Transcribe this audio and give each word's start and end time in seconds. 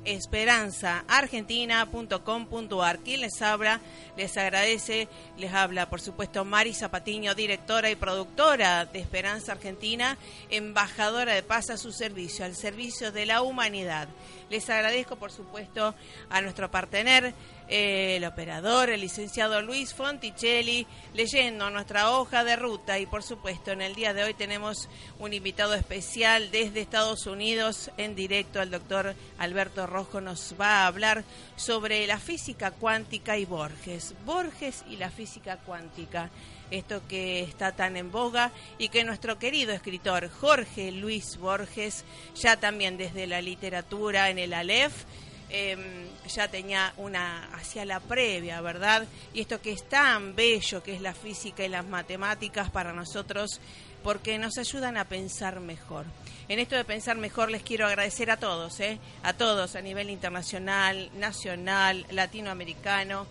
www.esperanzaargentina.com.ar. 0.06 2.98
Quien 3.00 3.20
les 3.20 3.42
habla, 3.42 3.80
les 4.16 4.36
agradece, 4.36 5.08
les 5.36 5.52
habla 5.52 5.88
por 5.88 6.00
supuesto 6.00 6.44
Mari 6.44 6.74
Zapatiño, 6.74 7.34
directora 7.34 7.90
y 7.90 7.96
productora 7.96 8.86
de 8.86 9.00
Esperanza 9.00 9.50
Argentina, 9.52 10.16
embajadora 10.50 11.34
de 11.34 11.42
paz 11.42 11.70
a 11.70 11.76
su 11.76 11.90
servicio, 11.92 12.44
al 12.44 12.54
servicio 12.54 13.10
de 13.12 13.26
la 13.26 13.42
humanidad. 13.42 14.08
Les 14.48 14.68
agradezco 14.70 15.16
por 15.16 15.32
supuesto 15.32 15.94
a 16.30 16.40
nuestro 16.40 16.70
partener, 16.70 17.34
el 17.68 18.24
operador, 18.24 18.90
el 18.90 19.00
licenciado 19.00 19.60
Luis 19.60 19.92
Fonticelli, 19.92 20.86
leyendo 21.14 21.68
nuestra 21.70 22.12
hoja 22.12 22.44
de 22.44 22.54
ruta. 22.54 22.98
Y 22.98 23.06
por 23.06 23.24
supuesto 23.24 23.72
en 23.72 23.82
el 23.82 23.94
día 23.96 24.14
de 24.14 24.22
hoy 24.22 24.34
tenemos 24.34 24.88
un 25.18 25.32
invitado 25.32 25.74
especial 25.74 26.50
desde 26.50 26.80
Estados 26.80 27.26
Unidos 27.26 27.90
en 27.96 28.14
directo, 28.14 28.62
el 28.62 28.70
doctor 28.70 29.14
Alberto 29.38 29.86
Rojo 29.86 30.20
nos 30.20 30.54
va 30.60 30.82
a 30.82 30.86
hablar 30.86 31.24
sobre 31.56 32.06
la 32.06 32.18
física 32.18 32.70
cuántica 32.70 33.36
y 33.36 33.44
Borges, 33.44 34.14
Borges 34.24 34.84
y 34.88 34.96
la 34.96 35.10
física 35.10 35.56
cuántica 35.56 36.30
esto 36.70 37.02
que 37.08 37.42
está 37.42 37.72
tan 37.72 37.96
en 37.96 38.10
boga 38.10 38.52
y 38.78 38.88
que 38.88 39.04
nuestro 39.04 39.38
querido 39.38 39.72
escritor 39.72 40.28
Jorge 40.28 40.92
Luis 40.92 41.36
Borges, 41.38 42.04
ya 42.34 42.56
también 42.56 42.96
desde 42.96 43.26
la 43.26 43.40
literatura 43.40 44.30
en 44.30 44.38
el 44.38 44.52
Aleph, 44.52 45.04
Em, 45.48 46.08
ya 46.26 46.48
tenía 46.48 46.92
una 46.96 47.44
hacia 47.54 47.84
la 47.84 48.00
previa, 48.00 48.60
¿verdad? 48.60 49.06
Y 49.32 49.42
esto 49.42 49.60
que 49.60 49.70
es 49.70 49.88
tan 49.88 50.34
bello, 50.34 50.82
que 50.82 50.96
es 50.96 51.00
la 51.00 51.14
física 51.14 51.64
y 51.64 51.68
las 51.68 51.86
matemáticas 51.86 52.68
para 52.70 52.92
nosotros, 52.92 53.60
porque 54.02 54.38
nos 54.38 54.58
ayudan 54.58 54.96
a 54.96 55.04
pensar 55.04 55.60
mejor. 55.60 56.04
En 56.48 56.58
esto 56.58 56.74
de 56.74 56.84
pensar 56.84 57.16
mejor 57.16 57.52
les 57.52 57.62
quiero 57.62 57.86
agradecer 57.86 58.28
a 58.32 58.38
todos, 58.38 58.80
¿eh? 58.80 58.98
a 59.22 59.34
todos 59.34 59.76
a 59.76 59.80
nivel 59.80 60.10
internacional, 60.10 61.10
nacional, 61.14 62.06
latinoamericano. 62.10 63.28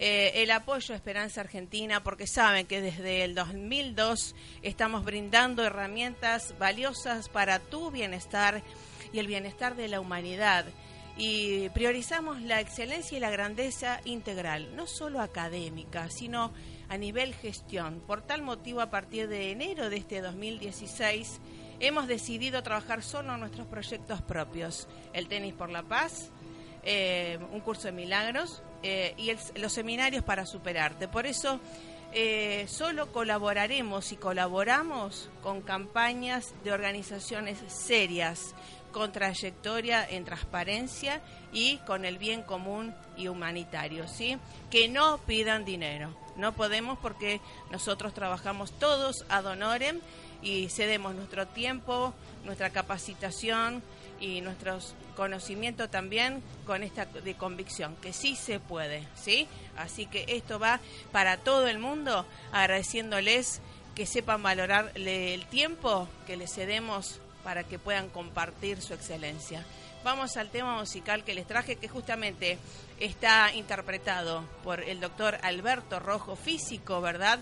Eh, 0.00 0.42
el 0.42 0.52
apoyo 0.52 0.94
a 0.94 0.96
Esperanza 0.96 1.40
Argentina, 1.40 2.04
porque 2.04 2.28
saben 2.28 2.66
que 2.66 2.80
desde 2.80 3.24
el 3.24 3.34
2002 3.34 4.36
estamos 4.62 5.04
brindando 5.04 5.64
herramientas 5.64 6.54
valiosas 6.56 7.28
para 7.28 7.58
tu 7.58 7.90
bienestar 7.90 8.62
y 9.12 9.18
el 9.18 9.26
bienestar 9.26 9.74
de 9.74 9.88
la 9.88 9.98
humanidad 9.98 10.66
y 11.16 11.68
priorizamos 11.70 12.40
la 12.42 12.60
excelencia 12.60 13.18
y 13.18 13.20
la 13.20 13.30
grandeza 13.30 14.00
integral, 14.04 14.76
no 14.76 14.86
solo 14.86 15.20
académica, 15.20 16.08
sino 16.10 16.52
a 16.88 16.96
nivel 16.96 17.34
gestión. 17.34 18.00
Por 18.06 18.22
tal 18.22 18.42
motivo, 18.42 18.80
a 18.80 18.90
partir 18.90 19.26
de 19.28 19.50
enero 19.50 19.90
de 19.90 19.96
este 19.96 20.20
2016, 20.20 21.40
hemos 21.80 22.06
decidido 22.06 22.62
trabajar 22.62 23.02
solo 23.02 23.34
en 23.34 23.40
nuestros 23.40 23.66
proyectos 23.66 24.22
propios, 24.22 24.86
el 25.12 25.26
tenis 25.26 25.54
por 25.54 25.70
la 25.70 25.82
paz, 25.82 26.30
eh, 26.84 27.40
un 27.50 27.60
curso 27.60 27.88
de 27.88 27.92
milagros 27.92 28.62
eh, 28.82 29.14
y 29.16 29.32
los 29.58 29.72
seminarios 29.72 30.22
para 30.24 30.46
superarte. 30.46 31.08
Por 31.08 31.26
eso, 31.26 31.60
eh, 32.12 32.66
solo 32.68 33.12
colaboraremos 33.12 34.12
y 34.12 34.16
colaboramos 34.16 35.28
con 35.42 35.60
campañas 35.60 36.54
de 36.64 36.72
organizaciones 36.72 37.58
serias, 37.68 38.54
con 38.92 39.12
trayectoria 39.12 40.08
en 40.08 40.24
transparencia 40.24 41.20
y 41.52 41.76
con 41.78 42.04
el 42.04 42.16
bien 42.16 42.42
común 42.42 42.94
y 43.16 43.28
humanitario, 43.28 44.08
¿sí? 44.08 44.38
Que 44.70 44.88
no 44.88 45.18
pidan 45.18 45.64
dinero. 45.64 46.16
No 46.36 46.54
podemos 46.54 46.98
porque 46.98 47.40
nosotros 47.70 48.14
trabajamos 48.14 48.72
todos 48.72 49.24
ad 49.28 49.44
honorem 49.44 50.00
y 50.40 50.68
cedemos 50.68 51.14
nuestro 51.14 51.46
tiempo, 51.48 52.14
nuestra 52.44 52.70
capacitación 52.70 53.82
y 54.20 54.40
nuestros 54.40 54.94
conocimiento 55.16 55.90
también 55.90 56.42
con 56.64 56.84
esta 56.84 57.04
de 57.06 57.34
convicción 57.34 57.96
que 57.96 58.12
sí 58.12 58.36
se 58.36 58.60
puede, 58.60 59.02
¿sí? 59.16 59.48
Así 59.76 60.06
que 60.06 60.24
esto 60.28 60.58
va 60.58 60.80
para 61.10 61.38
todo 61.38 61.66
el 61.66 61.78
mundo 61.78 62.24
agradeciéndoles 62.52 63.60
que 63.94 64.06
sepan 64.06 64.42
valorar 64.42 64.92
el 64.94 65.44
tiempo 65.46 66.08
que 66.26 66.36
les 66.36 66.54
cedemos 66.54 67.20
para 67.42 67.64
que 67.64 67.80
puedan 67.80 68.08
compartir 68.10 68.80
su 68.80 68.94
excelencia. 68.94 69.64
Vamos 70.04 70.36
al 70.36 70.50
tema 70.50 70.78
musical 70.78 71.24
que 71.24 71.34
les 71.34 71.46
traje, 71.46 71.76
que 71.76 71.88
justamente 71.88 72.58
está 73.00 73.52
interpretado 73.54 74.44
por 74.62 74.80
el 74.80 75.00
doctor 75.00 75.38
Alberto 75.42 75.98
Rojo, 75.98 76.36
físico, 76.36 77.00
¿verdad? 77.00 77.40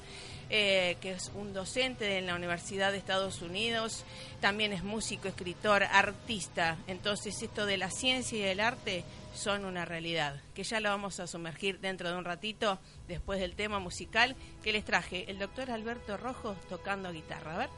Eh, 0.49 0.97
que 1.01 1.11
es 1.11 1.33
un 1.35 1.53
docente 1.53 2.05
de 2.05 2.21
la 2.21 2.37
Universidad 2.37 2.93
de 2.93 2.99
Estados 2.99 3.43
Unidos, 3.43 4.05
también 4.41 4.73
es 4.73 4.85
músico, 4.85 5.27
escritor, 5.27 5.83
artista. 5.83 6.77
Entonces 6.87 7.43
esto 7.43 7.67
de 7.67 7.77
la 7.77 7.91
ciencia 7.91 8.39
y 8.39 8.43
el 8.43 8.61
arte 8.61 9.03
son 9.35 9.65
una 9.65 9.85
realidad, 9.85 10.41
que 10.55 10.63
ya 10.63 10.79
lo 10.79 10.89
vamos 10.89 11.19
a 11.19 11.27
sumergir 11.27 11.81
dentro 11.81 12.11
de 12.11 12.17
un 12.17 12.25
ratito, 12.25 12.79
después 13.09 13.41
del 13.41 13.57
tema 13.57 13.81
musical 13.81 14.37
que 14.63 14.73
les 14.73 14.85
traje, 14.85 15.29
el 15.29 15.41
doctor 15.41 15.71
Alberto 15.71 16.17
Rojo 16.17 16.57
tocando 16.69 17.11
guitarra. 17.11 17.55
A 17.55 17.59
ver. 17.59 17.71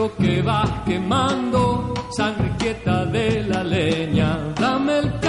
Que 0.00 0.40
va 0.40 0.82
quemando, 0.86 1.92
sangre 2.16 2.50
quieta 2.58 3.04
de 3.04 3.42
la 3.42 3.62
leña, 3.62 4.38
dame 4.58 5.00
el 5.00 5.20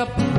solito 0.00 0.29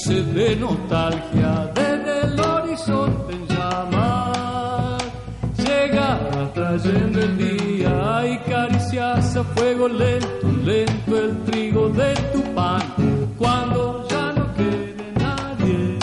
grises 0.00 0.34
de 0.34 0.56
nostalgia, 0.56 1.70
desde 1.74 2.20
el 2.22 2.40
horizonte 2.40 3.32
en 3.34 3.46
llamas, 3.48 5.02
llegará 5.56 6.52
trayendo 6.54 7.20
el 7.20 7.38
día 7.38 8.22
y 8.26 8.50
caricias 8.50 9.36
a 9.36 9.44
fuego 9.44 9.88
lento, 9.88 10.46
lento 10.64 11.18
el 11.18 11.44
trigo 11.44 11.88
de 11.90 12.14
tu 12.32 12.42
pan, 12.54 12.82
cuando 13.38 14.08
ya 14.08 14.32
no 14.32 14.54
quede 14.54 15.12
nadie, 15.16 15.98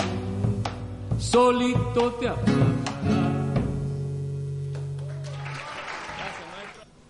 solito 1.18 2.12
te 2.14 2.28
apagará. 2.28 2.64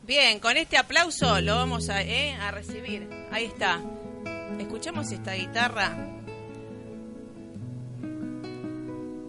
Bien, 0.06 0.40
con 0.40 0.56
este 0.56 0.78
aplauso 0.78 1.38
lo 1.42 1.56
vamos 1.56 1.90
a, 1.90 2.00
eh, 2.00 2.34
a 2.34 2.50
recibir. 2.50 3.06
Ahí 3.30 3.44
está. 3.44 3.78
Escuchamos 4.58 5.12
esta 5.12 5.34
guitarra. 5.34 6.17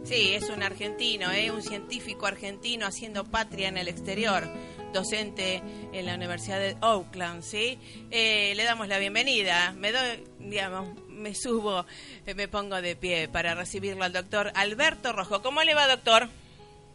Sí, 0.10 0.34
es 0.34 0.50
un 0.50 0.64
argentino, 0.64 1.32
eh, 1.32 1.52
un 1.52 1.62
científico 1.62 2.26
argentino 2.26 2.88
haciendo 2.88 3.26
patria 3.26 3.68
en 3.68 3.78
el 3.78 3.88
exterior, 3.88 4.44
docente 4.92 5.62
en 5.94 6.08
la 6.08 6.16
Universidad 6.16 6.58
de 6.58 6.76
Oakland, 6.82 7.44
¿sí? 7.44 7.78
Eh, 8.10 8.54
le 8.56 8.64
damos 8.64 8.88
la 8.88 8.98
bienvenida. 8.98 9.72
Me 9.74 9.92
doy, 9.92 10.24
digamos, 10.40 10.98
me 11.10 11.36
subo, 11.36 11.86
eh, 12.26 12.34
me 12.34 12.48
pongo 12.48 12.82
de 12.82 12.96
pie 12.96 13.28
para 13.28 13.54
recibirlo 13.54 14.04
al 14.04 14.12
doctor 14.12 14.52
Alberto 14.56 15.14
Rojo. 15.14 15.44
¿Cómo 15.44 15.62
le 15.62 15.76
va, 15.76 15.88
doctor? 15.88 16.28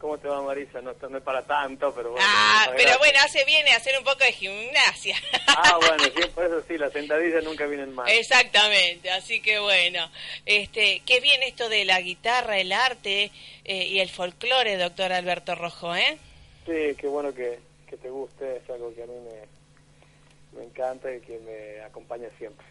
¿Cómo 0.05 0.19
te 0.19 0.29
va, 0.29 0.43
Marisa? 0.43 0.83
No, 0.83 0.93
no 1.09 1.17
es 1.17 1.25
para 1.25 1.41
tanto, 1.47 1.91
pero 1.95 2.11
bueno. 2.11 2.27
Ah, 2.29 2.65
pero 2.67 2.91
gracias. 2.91 2.99
bueno, 2.99 3.19
hace 3.25 3.45
bien 3.47 3.67
hacer 3.69 3.97
un 3.99 4.05
poco 4.05 4.19
de 4.19 4.33
gimnasia. 4.33 5.17
Ah, 5.47 5.79
bueno, 5.81 6.05
sí, 6.15 6.29
por 6.35 6.45
eso 6.45 6.63
sí, 6.69 6.77
las 6.77 6.93
sentadillas 6.93 7.43
nunca 7.43 7.65
vienen 7.65 7.95
mal. 7.95 8.07
Exactamente, 8.11 9.11
así 9.11 9.41
que 9.41 9.59
bueno, 9.61 10.07
este, 10.45 11.01
qué 11.07 11.21
bien 11.21 11.43
esto 11.43 11.71
de 11.71 11.87
la 11.87 12.03
guitarra, 12.03 12.59
el 12.59 12.73
arte 12.73 13.31
eh, 13.65 13.87
y 13.87 14.01
el 14.01 14.11
folclore, 14.11 14.77
doctor 14.77 15.11
Alberto 15.11 15.55
Rojo, 15.55 15.97
¿eh? 15.97 16.19
Sí, 16.67 16.95
qué 16.99 17.07
bueno 17.07 17.33
que, 17.33 17.59
que 17.89 17.97
te 17.97 18.11
guste, 18.11 18.59
es 18.59 18.69
algo 18.69 18.95
que 18.95 19.05
a 19.05 19.07
mí 19.07 19.15
me, 19.15 20.59
me 20.59 20.67
encanta 20.67 21.15
y 21.15 21.21
que 21.21 21.39
me 21.39 21.83
acompaña 21.83 22.29
siempre. 22.37 22.67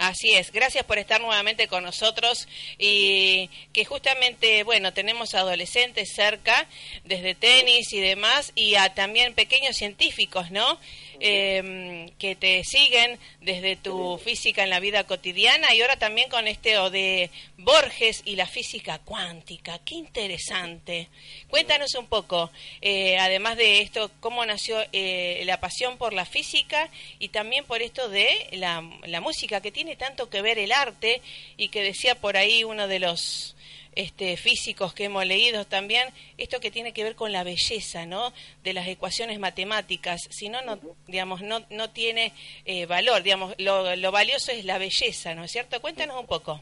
Así 0.00 0.32
es, 0.32 0.50
gracias 0.50 0.86
por 0.86 0.96
estar 0.96 1.20
nuevamente 1.20 1.68
con 1.68 1.84
nosotros 1.84 2.48
y 2.78 3.50
que 3.74 3.84
justamente, 3.84 4.62
bueno, 4.62 4.94
tenemos 4.94 5.34
adolescentes 5.34 6.14
cerca, 6.14 6.66
desde 7.04 7.34
tenis 7.34 7.92
y 7.92 8.00
demás, 8.00 8.52
y 8.54 8.76
a 8.76 8.94
también 8.94 9.34
pequeños 9.34 9.76
científicos, 9.76 10.50
¿no? 10.50 10.78
Eh, 11.22 12.10
que 12.18 12.34
te 12.34 12.64
siguen 12.64 13.18
desde 13.42 13.76
tu 13.76 14.18
física 14.18 14.62
en 14.62 14.70
la 14.70 14.80
vida 14.80 15.04
cotidiana 15.04 15.74
y 15.74 15.82
ahora 15.82 15.96
también 15.96 16.30
con 16.30 16.48
este 16.48 16.78
o 16.78 16.88
de 16.88 17.30
Borges 17.58 18.22
y 18.24 18.36
la 18.36 18.46
física 18.46 18.98
cuántica. 19.00 19.78
Qué 19.84 19.96
interesante. 19.96 21.08
Cuéntanos 21.48 21.94
un 21.94 22.06
poco, 22.06 22.50
eh, 22.80 23.18
además 23.18 23.58
de 23.58 23.80
esto, 23.82 24.10
cómo 24.20 24.46
nació 24.46 24.78
eh, 24.92 25.42
la 25.44 25.60
pasión 25.60 25.98
por 25.98 26.14
la 26.14 26.24
física 26.24 26.88
y 27.18 27.28
también 27.28 27.66
por 27.66 27.82
esto 27.82 28.08
de 28.08 28.48
la, 28.52 28.82
la 29.04 29.20
música, 29.20 29.60
que 29.60 29.72
tiene 29.72 29.96
tanto 29.96 30.30
que 30.30 30.40
ver 30.40 30.58
el 30.58 30.72
arte 30.72 31.20
y 31.58 31.68
que 31.68 31.82
decía 31.82 32.14
por 32.14 32.38
ahí 32.38 32.64
uno 32.64 32.88
de 32.88 32.98
los 32.98 33.54
este, 33.94 34.36
físicos 34.36 34.94
que 34.94 35.04
hemos 35.04 35.26
leído 35.26 35.66
también, 35.66 36.08
esto 36.38 36.60
que 36.60 36.70
tiene 36.70 36.92
que 36.92 37.04
ver 37.04 37.14
con 37.14 37.32
la 37.32 37.44
belleza, 37.44 38.06
¿no? 38.06 38.32
De 38.62 38.72
las 38.72 38.86
ecuaciones 38.86 39.38
matemáticas, 39.38 40.20
si 40.30 40.48
no, 40.48 40.62
no, 40.62 40.78
digamos, 41.06 41.42
no, 41.42 41.64
no 41.70 41.90
tiene 41.90 42.32
eh, 42.64 42.86
valor, 42.86 43.22
digamos, 43.22 43.54
lo, 43.58 44.12
valioso 44.12 44.52
es 44.52 44.64
la 44.64 44.78
belleza, 44.78 45.34
¿no 45.34 45.44
es 45.44 45.52
cierto? 45.52 45.80
Cuéntanos 45.80 46.20
un 46.20 46.26
poco. 46.26 46.60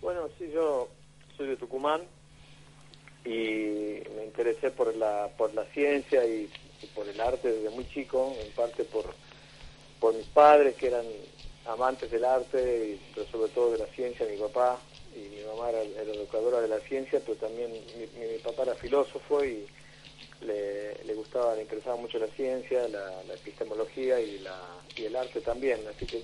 Bueno, 0.00 0.28
sí, 0.38 0.50
yo 0.52 0.88
soy 1.36 1.48
de 1.48 1.56
Tucumán 1.56 2.02
y 3.24 3.30
me 4.16 4.24
interesé 4.24 4.70
por 4.70 4.94
la, 4.94 5.30
por 5.36 5.54
la 5.54 5.64
ciencia 5.66 6.24
y, 6.26 6.50
y 6.82 6.86
por 6.94 7.08
el 7.08 7.20
arte 7.20 7.50
desde 7.50 7.70
muy 7.70 7.88
chico, 7.88 8.36
en 8.38 8.52
parte 8.52 8.84
por, 8.84 9.14
por 9.98 10.14
mis 10.14 10.26
padres 10.26 10.74
que 10.76 10.88
eran 10.88 11.06
amantes 11.66 12.10
del 12.10 12.24
arte, 12.24 12.90
y, 12.90 13.00
pero 13.14 13.26
sobre 13.28 13.50
todo 13.50 13.72
de 13.72 13.78
la 13.78 13.86
ciencia, 13.86 14.26
mi 14.26 14.36
papá 14.36 14.78
y 15.14 15.18
mi 15.30 15.42
mamá 15.42 15.70
era, 15.70 15.82
era 15.82 16.12
educadora 16.12 16.60
de 16.60 16.68
la 16.68 16.80
ciencia, 16.80 17.20
pero 17.20 17.36
también 17.36 17.70
mi, 17.96 18.06
papá 18.38 18.64
era 18.64 18.74
filósofo 18.76 19.44
y 19.44 19.66
le, 20.40 21.02
le 21.04 21.14
gustaba, 21.14 21.54
le 21.54 21.62
interesaba 21.62 21.96
mucho 21.96 22.18
la 22.18 22.28
ciencia, 22.28 22.88
la, 22.88 23.22
la 23.24 23.34
epistemología 23.34 24.20
y, 24.20 24.38
la, 24.38 24.58
y 24.96 25.04
el 25.04 25.16
arte 25.16 25.40
también, 25.40 25.86
así 25.88 26.06
que 26.06 26.22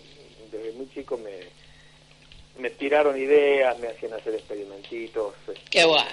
desde 0.51 0.73
muy 0.73 0.89
chico 0.91 1.17
me, 1.17 1.51
me 2.59 2.71
tiraron 2.71 3.17
ideas, 3.17 3.79
me 3.79 3.89
hacían 3.89 4.13
hacer 4.15 4.35
experimentitos. 4.35 5.35
este, 5.47 5.55
Qué 5.71 5.85
guay. 5.85 6.05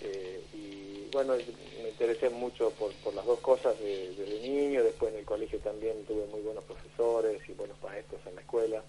eh, 0.00 0.40
y 0.52 1.08
bueno, 1.12 1.34
me 1.82 1.88
interesé 1.90 2.28
mucho 2.28 2.70
por, 2.72 2.92
por 2.94 3.14
las 3.14 3.24
dos 3.24 3.40
cosas 3.40 3.78
de- 3.78 4.12
desde 4.14 4.40
niño, 4.40 4.82
después 4.82 5.12
en 5.12 5.20
el 5.20 5.24
colegio 5.24 5.58
también 5.60 6.04
tuve 6.04 6.26
muy 6.26 6.40
buenos 6.40 6.64
profesores 6.64 7.40
y 7.48 7.52
buenos 7.52 7.80
maestros 7.82 8.20
en 8.26 8.34
la 8.34 8.40
escuela. 8.40 8.84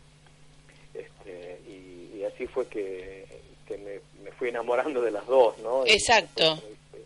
Este, 0.98 1.60
y, 1.68 2.18
y 2.18 2.24
así 2.24 2.48
fue 2.48 2.68
que, 2.68 3.26
que 3.68 3.78
me, 3.78 4.00
me 4.24 4.32
fui 4.32 4.50
enamorando 4.50 5.02
de 5.02 5.12
las 5.12 5.26
dos, 5.28 5.58
¿no? 5.60 5.86
Exacto. 5.86 6.56
después, 6.56 7.04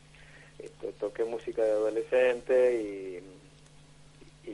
este, 0.59 0.91
toqué 0.93 1.23
música 1.23 1.63
de 1.63 1.71
adolescente 1.71 2.81
y, 2.81 3.23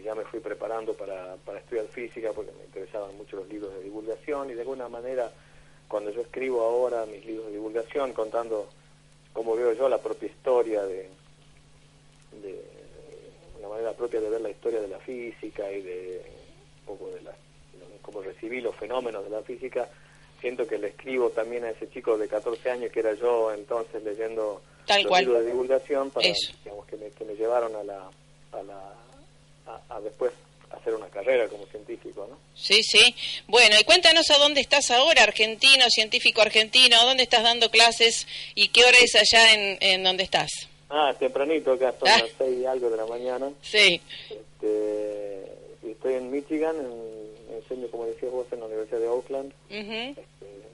ya 0.03 0.13
me 0.13 0.25
fui 0.25 0.39
preparando 0.39 0.93
para, 0.93 1.35
para 1.37 1.57
estudiar 1.57 1.87
física 1.87 2.31
porque 2.31 2.51
me 2.51 2.65
interesaban 2.65 3.17
mucho 3.17 3.37
los 3.37 3.47
libros 3.47 3.73
de 3.73 3.81
divulgación 3.81 4.51
y 4.51 4.53
de 4.53 4.61
alguna 4.61 4.87
manera 4.87 5.31
cuando 5.87 6.11
yo 6.11 6.21
escribo 6.21 6.61
ahora 6.61 7.07
mis 7.07 7.25
libros 7.25 7.47
de 7.47 7.53
divulgación 7.53 8.13
contando 8.13 8.69
cómo 9.33 9.55
veo 9.55 9.73
yo 9.73 9.89
la 9.89 9.97
propia 9.97 10.27
historia 10.27 10.83
de, 10.83 11.09
de 12.39 12.61
una 13.57 13.69
manera 13.69 13.93
propia 13.93 14.21
de 14.21 14.29
ver 14.29 14.41
la 14.41 14.51
historia 14.51 14.79
de 14.79 14.89
la 14.89 14.99
física 14.99 15.71
y 15.71 15.81
de 15.81 16.21
un 16.81 16.85
poco 16.85 17.09
de 17.09 17.21
la 17.21 17.31
cómo 18.05 18.21
recibí 18.21 18.61
los 18.61 18.75
fenómenos 18.75 19.23
de 19.23 19.29
la 19.31 19.41
física 19.41 19.89
siento 20.39 20.67
que 20.67 20.77
le 20.77 20.89
escribo 20.89 21.29
también 21.31 21.63
a 21.65 21.71
ese 21.71 21.89
chico 21.89 22.17
de 22.17 22.27
14 22.27 22.69
años 22.69 22.91
que 22.91 22.99
era 22.99 23.13
yo 23.15 23.51
entonces 23.51 24.03
leyendo 24.03 24.61
Tal 24.85 25.01
los 25.01 25.09
cual. 25.09 25.25
libros 25.25 25.43
de 25.43 25.51
divulgación 25.51 26.11
para 26.11 26.27
digamos 26.63 26.85
que 26.85 26.95
me, 26.97 27.09
que 27.09 27.25
me 27.25 27.33
llevaron 27.35 27.75
a 27.75 27.83
la 27.83 28.09
a 28.51 28.63
la 28.63 28.93
a, 29.67 29.95
a 29.95 29.99
después 30.01 30.31
hacer 30.69 30.93
una 30.93 31.07
carrera 31.07 31.47
como 31.47 31.65
científico 31.67 32.27
no 32.29 32.37
Sí, 32.53 32.83
sí. 32.83 33.13
Bueno, 33.47 33.75
y 33.79 33.83
cuéntanos 33.83 34.29
a 34.31 34.37
dónde 34.37 34.61
estás 34.61 34.89
ahora, 34.91 35.23
argentino, 35.23 35.85
científico 35.89 36.41
argentino, 36.41 36.95
dónde 37.03 37.23
estás 37.23 37.43
dando 37.43 37.69
clases 37.69 38.27
y 38.55 38.69
qué 38.69 38.85
hora 38.85 38.95
es 39.01 39.13
allá 39.15 39.53
en, 39.53 39.77
en 39.81 40.03
donde 40.03 40.23
estás. 40.23 40.49
ah 40.89 41.13
tempranito 41.17 41.73
acá 41.73 41.93
son 41.99 42.07
Ah. 42.09 42.19
las 42.19 42.29
seis 42.37 42.57
y 42.61 42.65
algo 42.65 42.89
de 42.89 42.97
la 42.97 43.05
mañana 43.07 43.51
Sí, 43.61 43.99
este, 44.29 45.43
estoy 45.89 46.13
en 46.15 46.31
Michigan 46.31 46.75
en- 46.77 47.14
enseño 47.69 47.87
como 47.89 48.05
decías 48.05 48.31
vos 48.31 48.47
en 48.51 48.59
la 48.59 48.65
Universidad 48.65 48.99
de 48.99 49.07
Oakland 49.07 49.53
este, 49.69 50.23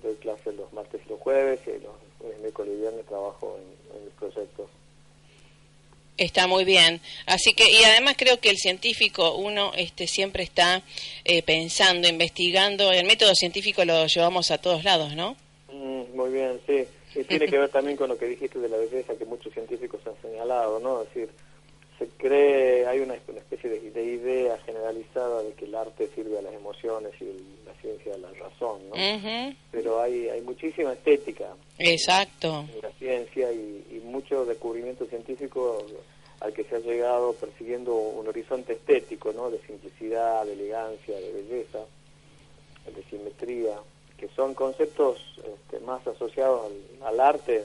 doy 0.03 0.15
clases 0.15 0.55
los 0.55 0.71
martes 0.74 1.01
y 1.05 1.10
los 1.10 1.19
jueves 1.19 1.60
y 1.67 1.71
los, 1.81 1.95
los 2.21 2.39
miércoles 2.39 2.74
y 2.75 2.81
viernes 2.81 3.05
trabajo 3.05 3.57
en, 3.57 3.98
en 3.98 4.05
mis 4.05 4.13
proyectos 4.13 4.67
está 6.17 6.48
muy 6.48 6.65
bien. 6.65 7.01
Así 7.25 7.53
que, 7.53 7.69
y 7.69 7.83
además 7.83 8.15
creo 8.17 8.39
que 8.39 8.50
el 8.50 8.57
científico, 8.57 9.36
uno 9.36 9.71
este, 9.75 10.07
siempre 10.07 10.43
está 10.43 10.83
eh, 11.25 11.41
pensando, 11.43 12.07
investigando. 12.07 12.91
El 12.91 13.05
método 13.05 13.33
científico 13.36 13.83
lo 13.86 14.05
llevamos 14.05 14.51
a 14.51 14.60
todos 14.60 14.83
lados, 14.83 15.15
¿no? 15.15 15.36
Mm, 15.71 16.15
muy 16.15 16.31
bien, 16.31 16.60
sí. 16.67 16.86
Y 17.15 17.24
tiene 17.25 17.48
que 17.48 17.57
ver 17.57 17.69
también 17.69 17.98
con 17.98 18.10
lo 18.10 18.17
que 18.17 18.25
dijiste 18.25 18.60
de 18.60 18.69
la 18.69 18.77
belleza 18.77 19.15
que 19.17 19.25
muchos 19.25 19.53
científicos 19.53 20.00
han 20.05 20.21
señalado, 20.21 20.79
¿no? 20.79 21.01
Es 21.01 21.13
decir, 21.13 21.29
se 22.01 22.08
cree, 22.17 22.88
hay 22.88 23.00
una, 23.00 23.15
una 23.27 23.38
especie 23.38 23.70
de, 23.70 23.91
de 23.91 24.03
idea 24.03 24.58
generalizada 24.65 25.43
de 25.43 25.53
que 25.53 25.65
el 25.65 25.75
arte 25.75 26.10
sirve 26.15 26.39
a 26.39 26.41
las 26.41 26.53
emociones 26.53 27.12
y 27.22 27.25
el- 27.25 27.43
la 27.65 27.74
ciencia 27.75 28.15
a 28.15 28.17
la 28.17 28.31
razón, 28.31 28.81
¿no? 28.89 28.96
Ujú. 28.96 29.55
Pero 29.72 30.01
hay, 30.01 30.27
hay 30.29 30.41
muchísima 30.41 30.93
estética 30.93 31.53
Exacto. 31.77 32.65
en 32.75 32.81
la 32.81 32.89
ciencia 32.93 33.51
y, 33.51 33.86
y 33.91 34.00
mucho 34.03 34.46
descubrimiento 34.46 35.05
científico 35.05 35.86
al 36.39 36.53
que 36.53 36.63
se 36.63 36.75
ha 36.77 36.79
llegado 36.79 37.34
persiguiendo 37.34 37.93
un 37.96 38.27
horizonte 38.27 38.74
estético, 38.74 39.31
¿no? 39.34 39.51
De 39.51 39.60
simplicidad, 39.60 40.43
de 40.46 40.53
elegancia, 40.53 41.15
de 41.20 41.31
belleza, 41.34 41.79
de 42.96 43.03
simetría, 43.12 43.77
que 44.17 44.27
son 44.36 44.55
conceptos 44.55 45.20
este, 45.38 45.79
más 45.86 46.05
asociados 46.08 46.72
al, 47.01 47.08
al 47.08 47.20
arte 47.20 47.63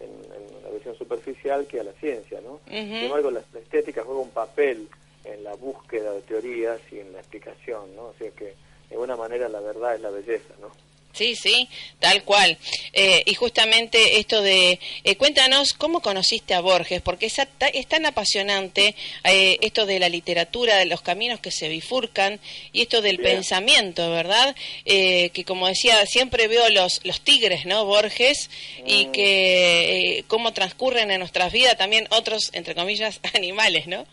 en, 0.00 0.10
en 0.10 0.62
la 0.62 0.70
visión 0.70 0.96
superficial 0.96 1.66
que 1.66 1.80
a 1.80 1.84
la 1.84 1.92
ciencia, 1.92 2.40
¿no? 2.40 2.60
Sin 2.66 2.94
embargo, 3.06 3.30
la, 3.30 3.42
la 3.52 3.60
estética 3.60 4.02
juega 4.04 4.20
un 4.20 4.30
papel 4.30 4.88
en 5.24 5.42
la 5.44 5.54
búsqueda 5.54 6.12
de 6.12 6.20
teorías 6.22 6.80
y 6.92 7.00
en 7.00 7.12
la 7.12 7.18
explicación, 7.18 7.94
¿no? 7.96 8.02
O 8.06 8.14
sea 8.18 8.30
que, 8.30 8.44
de 8.88 8.92
alguna 8.94 9.16
manera, 9.16 9.48
la 9.48 9.60
verdad 9.60 9.94
es 9.94 10.00
la 10.00 10.10
belleza, 10.10 10.54
¿no? 10.60 10.70
Sí, 11.16 11.34
sí, 11.34 11.66
tal 11.98 12.24
cual. 12.24 12.58
Eh, 12.92 13.22
y 13.24 13.32
justamente 13.34 14.18
esto 14.18 14.42
de, 14.42 14.78
eh, 15.02 15.16
cuéntanos 15.16 15.72
cómo 15.72 16.02
conociste 16.02 16.52
a 16.52 16.60
Borges, 16.60 17.00
porque 17.00 17.24
es, 17.26 17.38
a- 17.38 17.48
es 17.72 17.86
tan 17.86 18.04
apasionante 18.04 18.94
eh, 19.24 19.56
esto 19.62 19.86
de 19.86 19.98
la 19.98 20.10
literatura, 20.10 20.76
de 20.76 20.84
los 20.84 21.00
caminos 21.00 21.40
que 21.40 21.50
se 21.50 21.68
bifurcan 21.68 22.38
y 22.72 22.82
esto 22.82 23.00
del 23.00 23.16
Bien. 23.16 23.36
pensamiento, 23.36 24.10
¿verdad? 24.10 24.54
Eh, 24.84 25.30
que 25.30 25.44
como 25.44 25.66
decía, 25.68 26.04
siempre 26.04 26.48
veo 26.48 26.68
los, 26.68 27.00
los 27.04 27.22
tigres, 27.22 27.64
¿no? 27.64 27.86
Borges, 27.86 28.50
y 28.84 29.06
Mm. 29.06 29.12
que 29.12 30.18
eh, 30.18 30.24
cómo 30.28 30.52
transcurren 30.52 31.10
en 31.10 31.20
nuestras 31.20 31.50
vidas 31.50 31.78
también 31.78 32.06
otros, 32.10 32.50
entre 32.52 32.74
comillas, 32.74 33.20
animales, 33.34 33.86
¿no? 33.86 34.04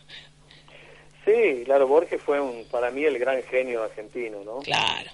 Sí, 1.26 1.64
claro, 1.66 1.88
Borges 1.88 2.22
fue 2.22 2.40
un, 2.40 2.64
para 2.66 2.92
mí 2.92 3.04
el 3.04 3.18
gran 3.20 3.42
genio 3.44 3.84
argentino, 3.84 4.44
¿no? 4.44 4.60
Claro. 4.60 5.12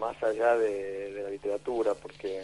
Más 0.00 0.20
allá 0.22 0.56
de, 0.56 1.12
de 1.12 1.22
la 1.22 1.28
literatura, 1.30 1.92
porque 1.94 2.40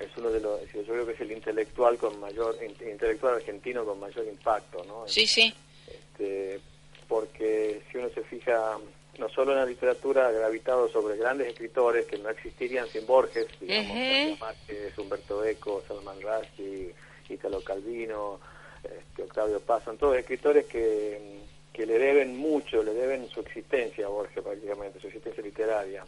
es 0.00 0.16
uno 0.16 0.30
de 0.30 0.40
los, 0.40 0.60
yo 0.72 0.82
creo 0.82 1.06
que 1.06 1.12
es 1.12 1.20
el 1.20 1.30
intelectual 1.30 1.96
con 1.96 2.18
mayor, 2.18 2.56
in- 2.60 2.88
intelectual 2.90 3.36
argentino 3.36 3.84
con 3.84 4.00
mayor 4.00 4.26
impacto, 4.26 4.82
¿no? 4.84 5.06
Sí, 5.06 5.26
sí. 5.28 5.54
Este, 5.86 6.60
porque 7.06 7.82
si 7.90 7.98
uno 7.98 8.08
se 8.10 8.22
fija, 8.24 8.76
no 9.18 9.28
solo 9.28 9.52
en 9.52 9.58
la 9.58 9.66
literatura 9.66 10.26
ha 10.26 10.32
gravitado 10.32 10.88
sobre 10.88 11.16
grandes 11.16 11.48
escritores 11.48 12.06
que 12.06 12.18
no 12.18 12.28
existirían 12.30 12.88
sin 12.88 13.06
Borges, 13.06 13.46
digamos, 13.60 13.90
Ujú. 13.92 14.00
García 14.00 14.36
Márquez, 14.40 14.98
Humberto 14.98 15.44
Eco, 15.44 15.84
Salman 15.86 16.20
Rushdie, 16.20 16.92
Italo 17.28 17.62
Calvino, 17.62 18.40
este, 18.82 19.22
Octavio 19.22 19.60
Paz, 19.60 19.84
son 19.84 19.96
todos 19.98 20.16
escritores 20.16 20.66
que, 20.66 21.38
que 21.72 21.86
le 21.86 21.96
deben 21.98 22.36
mucho, 22.36 22.82
le 22.82 22.92
deben 22.92 23.28
su 23.28 23.38
existencia 23.40 24.06
a 24.06 24.08
Borges 24.08 24.42
prácticamente, 24.42 24.98
su 24.98 25.06
existencia 25.06 25.42
literaria. 25.44 26.04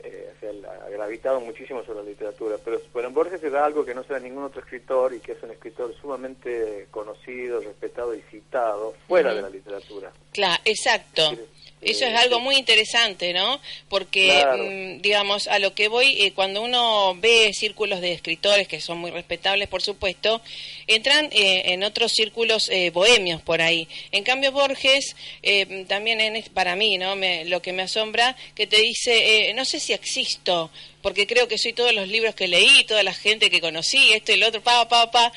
Eh, 0.00 0.32
o 0.36 0.40
sea, 0.40 0.50
él 0.50 0.64
ha 0.64 0.88
gravitado 0.90 1.40
muchísimo 1.40 1.82
sobre 1.82 2.02
la 2.02 2.10
literatura, 2.10 2.56
pero 2.62 3.08
en 3.08 3.14
Borges 3.14 3.40
se 3.40 3.50
da 3.50 3.64
algo 3.64 3.84
que 3.84 3.94
no 3.94 4.02
se 4.02 4.12
da 4.12 4.18
en 4.18 4.24
ningún 4.24 4.44
otro 4.44 4.60
escritor 4.60 5.14
y 5.14 5.20
que 5.20 5.32
es 5.32 5.42
un 5.42 5.50
escritor 5.50 5.94
sumamente 5.94 6.88
conocido, 6.90 7.60
respetado 7.60 8.14
y 8.14 8.20
citado 8.22 8.94
fuera 9.08 9.34
de 9.34 9.42
la 9.42 9.48
literatura. 9.48 10.12
Claro, 10.36 10.62
exacto. 10.64 11.36
Eso 11.82 12.04
eh, 12.04 12.08
es 12.10 12.14
algo 12.16 12.38
sí. 12.38 12.42
muy 12.42 12.56
interesante, 12.56 13.32
¿no? 13.32 13.60
Porque, 13.88 14.28
Claro. 14.28 14.64
mm, 14.64 15.02
digamos, 15.02 15.46
a 15.46 15.58
lo 15.58 15.74
que 15.74 15.88
voy, 15.88 16.20
eh, 16.22 16.32
cuando 16.32 16.62
uno 16.62 17.14
ve 17.20 17.52
círculos 17.54 18.00
de 18.00 18.12
escritores 18.12 18.66
que 18.66 18.80
son 18.80 18.98
muy 18.98 19.10
respetables, 19.10 19.68
por 19.68 19.82
supuesto, 19.82 20.40
entran 20.86 21.26
eh, 21.32 21.64
en 21.72 21.84
otros 21.84 22.12
círculos 22.12 22.70
eh, 22.70 22.90
bohemios 22.90 23.42
por 23.42 23.60
ahí. 23.60 23.86
En 24.10 24.24
cambio, 24.24 24.52
Borges, 24.52 25.14
eh, 25.42 25.84
también 25.86 26.20
en, 26.20 26.42
para 26.54 26.76
mí, 26.76 26.96
¿no? 26.98 27.14
Me- 27.14 27.44
lo 27.44 27.60
que 27.62 27.72
me 27.72 27.82
asombra, 27.82 28.36
que 28.54 28.66
te 28.66 28.78
dice, 28.78 29.50
eh, 29.50 29.54
no 29.54 29.64
sé 29.64 29.78
si 29.78 29.92
existo, 29.92 30.70
porque 31.02 31.26
creo 31.26 31.46
que 31.46 31.58
soy 31.58 31.72
todos 31.72 31.92
los 31.92 32.08
libros 32.08 32.34
que 32.34 32.48
leí, 32.48 32.84
toda 32.84 33.02
la 33.04 33.14
gente 33.14 33.48
que 33.50 33.60
conocí, 33.60 34.12
esto 34.12 34.32
y 34.32 34.38
lo 34.38 34.48
otro, 34.48 34.60
pa, 34.62 34.88
pa, 34.88 35.10
pa. 35.10 35.32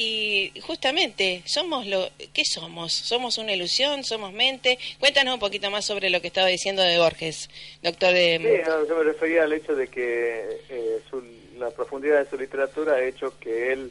Y 0.00 0.52
justamente, 0.60 1.42
somos 1.44 1.84
lo 1.84 2.08
¿qué 2.32 2.44
somos? 2.44 2.92
¿Somos 2.92 3.36
una 3.36 3.52
ilusión? 3.52 4.04
¿Somos 4.04 4.32
mente? 4.32 4.78
Cuéntanos 5.00 5.34
un 5.34 5.40
poquito 5.40 5.72
más 5.72 5.84
sobre 5.84 6.08
lo 6.08 6.20
que 6.20 6.28
estaba 6.28 6.46
diciendo 6.46 6.82
de 6.82 6.98
Borges, 7.00 7.50
doctor. 7.82 8.14
eh, 8.14 8.38
Sí, 8.38 8.70
no, 8.70 8.86
yo 8.86 8.96
me 8.98 9.02
refería 9.02 9.42
al 9.42 9.52
hecho 9.52 9.74
de 9.74 9.88
que 9.88 10.60
eh, 10.68 11.00
su- 11.10 11.24
la 11.58 11.70
profundidad 11.72 12.22
de 12.22 12.30
su 12.30 12.36
literatura 12.38 12.92
ha 12.92 13.02
hecho 13.02 13.36
que 13.40 13.72
él 13.72 13.90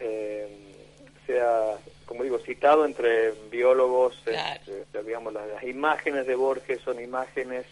eh, 0.00 0.48
sea, 1.26 1.76
como 2.06 2.22
digo, 2.24 2.38
citado 2.38 2.86
entre 2.86 3.32
biólogos. 3.50 4.16
Claro. 4.24 4.60
este, 4.66 5.02
digamos, 5.02 5.34
las, 5.34 5.46
las 5.46 5.62
imágenes 5.64 6.26
de 6.26 6.36
Borges 6.36 6.80
son 6.82 7.02
imágenes 7.02 7.66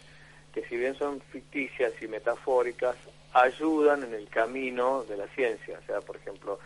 que 0.53 0.63
si 0.67 0.77
bien 0.77 0.95
son 0.95 1.21
ficticias 1.31 1.91
y 2.03 2.07
metafóricas, 2.07 2.95
ayudan 3.33 4.03
en 4.03 4.13
el 4.13 4.27
camino 4.27 5.03
de 5.05 5.17
la 5.17 5.25
ciencia. 5.29 5.79
O 5.81 5.85
sea, 5.87 6.01
por 6.01 6.17
ejemplo, 6.17 6.59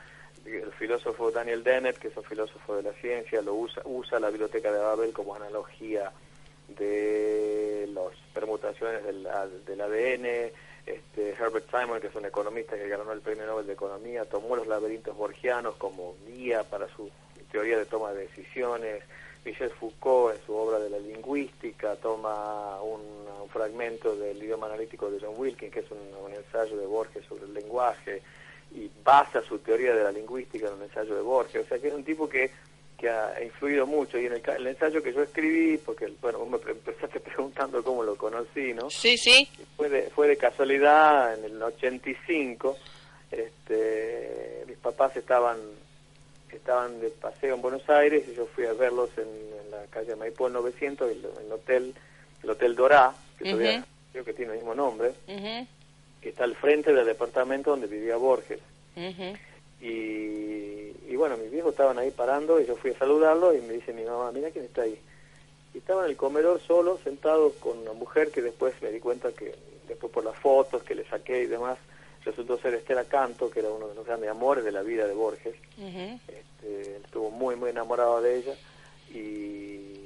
el 0.56 0.72
filósofo 0.74 1.32
Daniel 1.32 1.64
Dennett, 1.64 1.98
que 1.98 2.08
es 2.08 2.18
un 2.18 2.24
filósofo 2.24 2.76
de 2.76 2.84
la 2.84 2.94
ciencia, 2.94 3.42
lo 3.42 3.54
usa, 3.54 3.82
usa 3.86 4.20
la 4.20 4.30
biblioteca 4.30 4.72
de 4.72 4.80
Babel 4.80 5.14
como 5.14 5.36
analogía 5.36 6.12
de 6.68 7.90
las 7.94 8.14
permutaciones 8.34 9.04
del, 9.04 9.28
del 9.66 9.82
ADN. 9.82 10.52
Este, 10.86 11.32
Herbert 11.32 11.70
Simon, 11.70 12.00
que 12.00 12.08
es 12.08 12.16
un 12.16 12.26
economista 12.26 12.78
que 12.78 12.88
ganó 12.88 13.12
el 13.12 13.20
Premio 13.20 13.46
Nobel 13.46 13.68
de 13.68 13.74
Economía, 13.74 14.24
tomó 14.24 14.56
los 14.56 14.68
laberintos 14.68 15.16
borgianos 15.18 15.76
como 15.76 16.16
guía 16.26 16.64
para 16.64 16.88
su 16.88 17.10
teoría 17.52 17.78
de 17.78 17.86
toma 17.86 18.14
de 18.14 18.28
decisiones. 18.28 19.04
Michel 19.44 19.70
Foucault, 19.72 20.36
en 20.36 20.46
su 20.46 20.54
obra 20.54 20.80
de 20.80 20.90
la 20.90 21.00
lingüística, 21.00 21.96
toma 21.98 22.82
un, 22.82 23.28
fragmento 23.50 24.14
del 24.16 24.44
idioma 24.44 24.68
analítico 24.68 25.10
de 25.10 25.20
John 25.22 25.34
Wilkins, 25.38 25.74
que 25.74 25.80
es 25.80 25.86
un 25.90 26.34
ensayo 26.34 26.78
de 26.78 26.86
Borges 26.86 27.24
sobre 27.26 27.46
el 27.46 27.54
lenguaje, 27.54 28.22
y 28.76 28.90
basa 29.04 29.42
su 29.44 29.60
teoría 29.60 29.94
de 29.96 30.04
la 30.04 30.12
lingüística 30.12 30.68
en 30.68 30.74
un 30.76 30.84
ensayo 30.84 31.16
de 31.16 31.22
Borges. 31.22 31.66
O 31.66 31.68
sea, 31.68 31.80
que 31.80 31.88
es 31.88 31.94
un 31.94 32.04
tipo 32.04 32.28
que 32.30 32.52
que 32.98 33.08
ha 33.12 33.44
influido 33.44 33.86
mucho 33.86 34.18
y 34.18 34.26
en 34.26 34.34
el, 34.34 34.42
el 34.58 34.66
ensayo 34.66 35.04
que 35.04 35.14
yo 35.14 35.22
escribí 35.22 35.78
porque 35.78 36.12
bueno 36.20 36.40
vos 36.40 36.60
me 36.66 36.72
empezaste 36.72 37.20
preguntando 37.20 37.84
cómo 37.84 38.02
lo 38.02 38.16
conocí 38.16 38.74
no 38.74 38.90
Sí, 38.90 39.16
sí. 39.20 39.48
fue 39.76 39.88
de, 39.88 40.02
fue 40.10 40.28
de 40.28 40.36
casualidad 40.36 41.38
en 41.38 41.44
el 41.46 41.62
85 41.62 42.76
este 43.32 44.64
mis 44.68 44.78
papás 44.78 45.16
estaban 45.16 45.58
estaban 46.52 47.00
de 47.00 47.10
paseo 47.10 47.54
en 47.56 47.62
Buenos 47.62 47.88
Aires 47.88 48.24
y 48.28 48.36
yo 48.36 48.48
fui 48.48 48.66
a 48.66 48.74
verlos 48.74 49.10
en, 49.18 49.28
en 49.28 49.70
la 49.72 49.86
calle 49.92 50.16
Maipú 50.16 50.50
900 50.50 51.12
el, 51.12 51.24
el 51.46 51.52
hotel 51.52 51.94
el 52.42 52.50
hotel 52.50 52.76
Dorá 52.76 53.14
que 53.38 53.46
todavía 53.46 53.78
Ujú. 53.78 53.86
creo 54.12 54.26
que 54.26 54.34
tiene 54.34 54.54
el 54.54 54.58
mismo 54.58 54.74
nombre 54.74 55.10
Ujú, 55.28 55.68
que 56.22 56.30
está 56.30 56.44
al 56.44 56.56
frente 56.56 56.94
del 56.94 57.06
departamento 57.06 57.72
donde 57.72 57.88
vivía 57.88 58.18
Borges 58.18 58.60
ujú. 58.96 59.38
y, 59.82 60.94
y 61.08 61.16
bueno, 61.16 61.38
mis 61.38 61.52
viejos 61.52 61.72
estaban 61.72 61.98
ahí 61.98 62.12
parando 62.12 62.60
y 62.60 62.66
yo 62.66 62.76
fui 62.76 62.92
a 62.92 62.98
saludarlo 62.98 63.56
y 63.56 63.62
me 63.62 63.74
dice 63.74 63.94
mi 63.94 64.04
mamá, 64.04 64.32
mira 64.32 64.52
quién 64.52 64.66
está 64.66 64.84
ahí. 64.84 64.98
Y 65.74 65.80
estaba 65.80 66.06
en 66.06 66.12
el 66.12 66.18
comedor 66.18 66.60
solo, 66.62 67.00
sentado 67.04 67.54
con 67.60 67.78
una 67.80 67.94
mujer 67.94 68.32
que 68.32 68.42
después 68.42 68.74
me 68.82 68.92
di 68.92 69.00
cuenta 69.00 69.32
que 69.32 69.56
después 69.88 70.12
por 70.12 70.24
las 70.24 70.38
fotos 70.38 70.84
que 70.84 70.96
le 70.96 71.08
saqué 71.08 71.44
y 71.44 71.48
demás, 71.48 71.78
resultó 72.26 72.58
ser 72.58 72.74
Estela 72.74 73.06
Canto, 73.06 73.50
que 73.50 73.60
era 73.60 73.70
uno 73.70 73.88
de 73.88 73.96
los 73.96 74.06
grandes 74.06 74.30
amores 74.30 74.64
de 74.64 74.72
la 74.72 74.82
vida 74.82 75.08
de 75.08 75.14
Borges. 75.14 75.56
este, 76.28 76.98
estuvo 76.98 77.32
muy, 77.32 77.56
muy 77.56 77.70
enamorado 77.70 78.22
de 78.22 78.38
ella. 78.38 78.56
Y, 79.14 79.97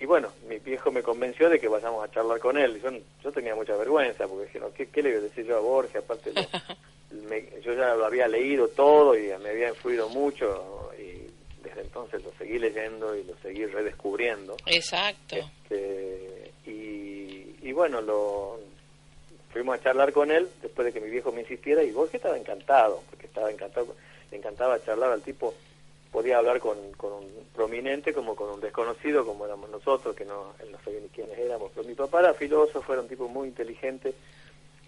y 0.00 0.06
bueno, 0.06 0.32
mi 0.48 0.58
viejo 0.58 0.90
me 0.90 1.02
convenció 1.02 1.50
de 1.50 1.60
que 1.60 1.68
vayamos 1.68 2.02
a 2.02 2.10
charlar 2.10 2.40
con 2.40 2.56
él. 2.56 2.80
Yo, 2.82 2.90
yo 3.22 3.30
tenía 3.30 3.54
mucha 3.54 3.76
vergüenza, 3.76 4.26
porque 4.26 4.46
dije, 4.46 4.58
no, 4.58 4.72
¿qué, 4.72 4.86
¿qué, 4.88 5.02
le 5.02 5.10
iba 5.10 5.18
a 5.18 5.22
decir 5.22 5.44
yo 5.44 5.58
a 5.58 5.60
Borges? 5.60 5.96
Aparte, 5.96 6.32
yo 7.62 7.74
ya 7.74 7.94
lo 7.94 8.06
había 8.06 8.26
leído 8.26 8.68
todo 8.68 9.14
y 9.14 9.28
me 9.42 9.50
había 9.50 9.68
influido 9.68 10.08
mucho. 10.08 10.90
Y 10.98 11.28
desde 11.62 11.82
entonces 11.82 12.24
lo 12.24 12.32
seguí 12.38 12.58
leyendo 12.58 13.14
y 13.14 13.24
lo 13.24 13.36
seguí 13.42 13.66
redescubriendo. 13.66 14.56
Exacto. 14.64 15.36
Este, 15.36 16.50
y, 16.64 17.56
y 17.60 17.72
bueno, 17.72 18.00
lo 18.00 18.58
fuimos 19.52 19.78
a 19.78 19.82
charlar 19.82 20.14
con 20.14 20.30
él 20.30 20.48
después 20.62 20.86
de 20.86 20.92
que 20.94 21.00
mi 21.00 21.10
viejo 21.10 21.30
me 21.30 21.42
insistiera 21.42 21.82
y 21.82 21.90
Borges 21.90 22.14
estaba 22.14 22.38
encantado, 22.38 23.02
porque 23.10 23.26
estaba 23.26 23.50
encantado, 23.50 23.94
le 24.30 24.38
encantaba 24.38 24.82
charlar 24.82 25.12
al 25.12 25.22
tipo, 25.22 25.54
podía 26.10 26.38
hablar 26.38 26.60
con, 26.60 26.92
con 26.92 27.12
un 27.12 27.26
prominente 27.54 28.12
como 28.12 28.34
con 28.34 28.50
un 28.50 28.60
desconocido, 28.60 29.24
como 29.24 29.46
éramos 29.46 29.70
nosotros, 29.70 30.14
que 30.16 30.24
no, 30.24 30.54
él 30.60 30.72
no 30.72 30.78
sabía 30.84 31.00
ni 31.00 31.08
quiénes 31.08 31.38
éramos, 31.38 31.70
pero 31.74 31.86
mi 31.86 31.94
papá 31.94 32.20
era 32.20 32.34
filósofo, 32.34 32.92
era 32.92 33.02
un 33.02 33.08
tipo 33.08 33.28
muy 33.28 33.48
inteligente 33.48 34.14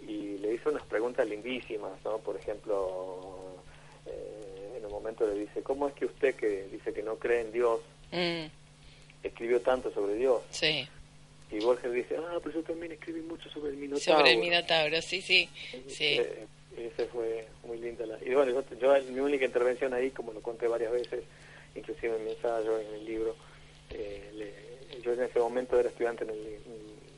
y 0.01 0.37
le 0.39 0.53
hizo 0.53 0.69
unas 0.69 0.83
preguntas 0.83 1.27
lindísimas, 1.27 1.91
¿no? 2.03 2.17
Por 2.17 2.35
ejemplo, 2.35 3.55
eh, 4.05 4.75
en 4.77 4.85
un 4.85 4.91
momento 4.91 5.25
le 5.25 5.39
dice, 5.39 5.63
¿cómo 5.63 5.87
es 5.87 5.93
que 5.93 6.05
usted 6.05 6.35
que 6.35 6.67
dice 6.71 6.93
que 6.93 7.03
no 7.03 7.15
cree 7.15 7.41
en 7.41 7.51
Dios, 7.53 7.79
mm. 8.11 8.45
escribió 9.23 9.61
tanto 9.61 9.91
sobre 9.91 10.15
Dios? 10.15 10.41
Sí. 10.49 10.87
Y 11.51 11.59
Borges 11.59 11.93
dice, 11.93 12.17
ah, 12.17 12.39
pero 12.43 12.55
yo 12.55 12.63
también 12.63 12.91
escribí 12.91 13.21
mucho 13.21 13.49
sobre 13.49 13.71
el 13.71 13.77
Minotauro. 13.77 14.19
Sobre 14.19 14.33
el 14.33 14.39
Minotauro, 14.39 15.01
sí, 15.01 15.21
sí. 15.21 15.47
sí. 15.87 16.17
Eh, 16.19 16.47
ese 16.77 17.05
fue 17.07 17.47
muy 17.65 17.77
linda. 17.77 18.05
La... 18.05 18.17
Y 18.23 18.33
bueno, 18.33 18.63
yo, 18.79 18.93
mi 19.11 19.19
única 19.19 19.45
intervención 19.45 19.93
ahí, 19.93 20.11
como 20.11 20.33
lo 20.33 20.41
conté 20.41 20.67
varias 20.67 20.91
veces, 20.91 21.23
inclusive 21.75 22.15
en 22.15 22.25
mi 22.25 22.31
ensayo, 22.31 22.79
en 22.79 22.93
el 22.93 23.05
libro, 23.05 23.35
eh, 23.91 24.31
le, 24.33 24.99
yo 25.01 25.13
en 25.13 25.23
ese 25.23 25.39
momento 25.39 25.79
era 25.79 25.89
estudiante 25.89 26.23
en 26.23 26.31
el, 26.31 26.43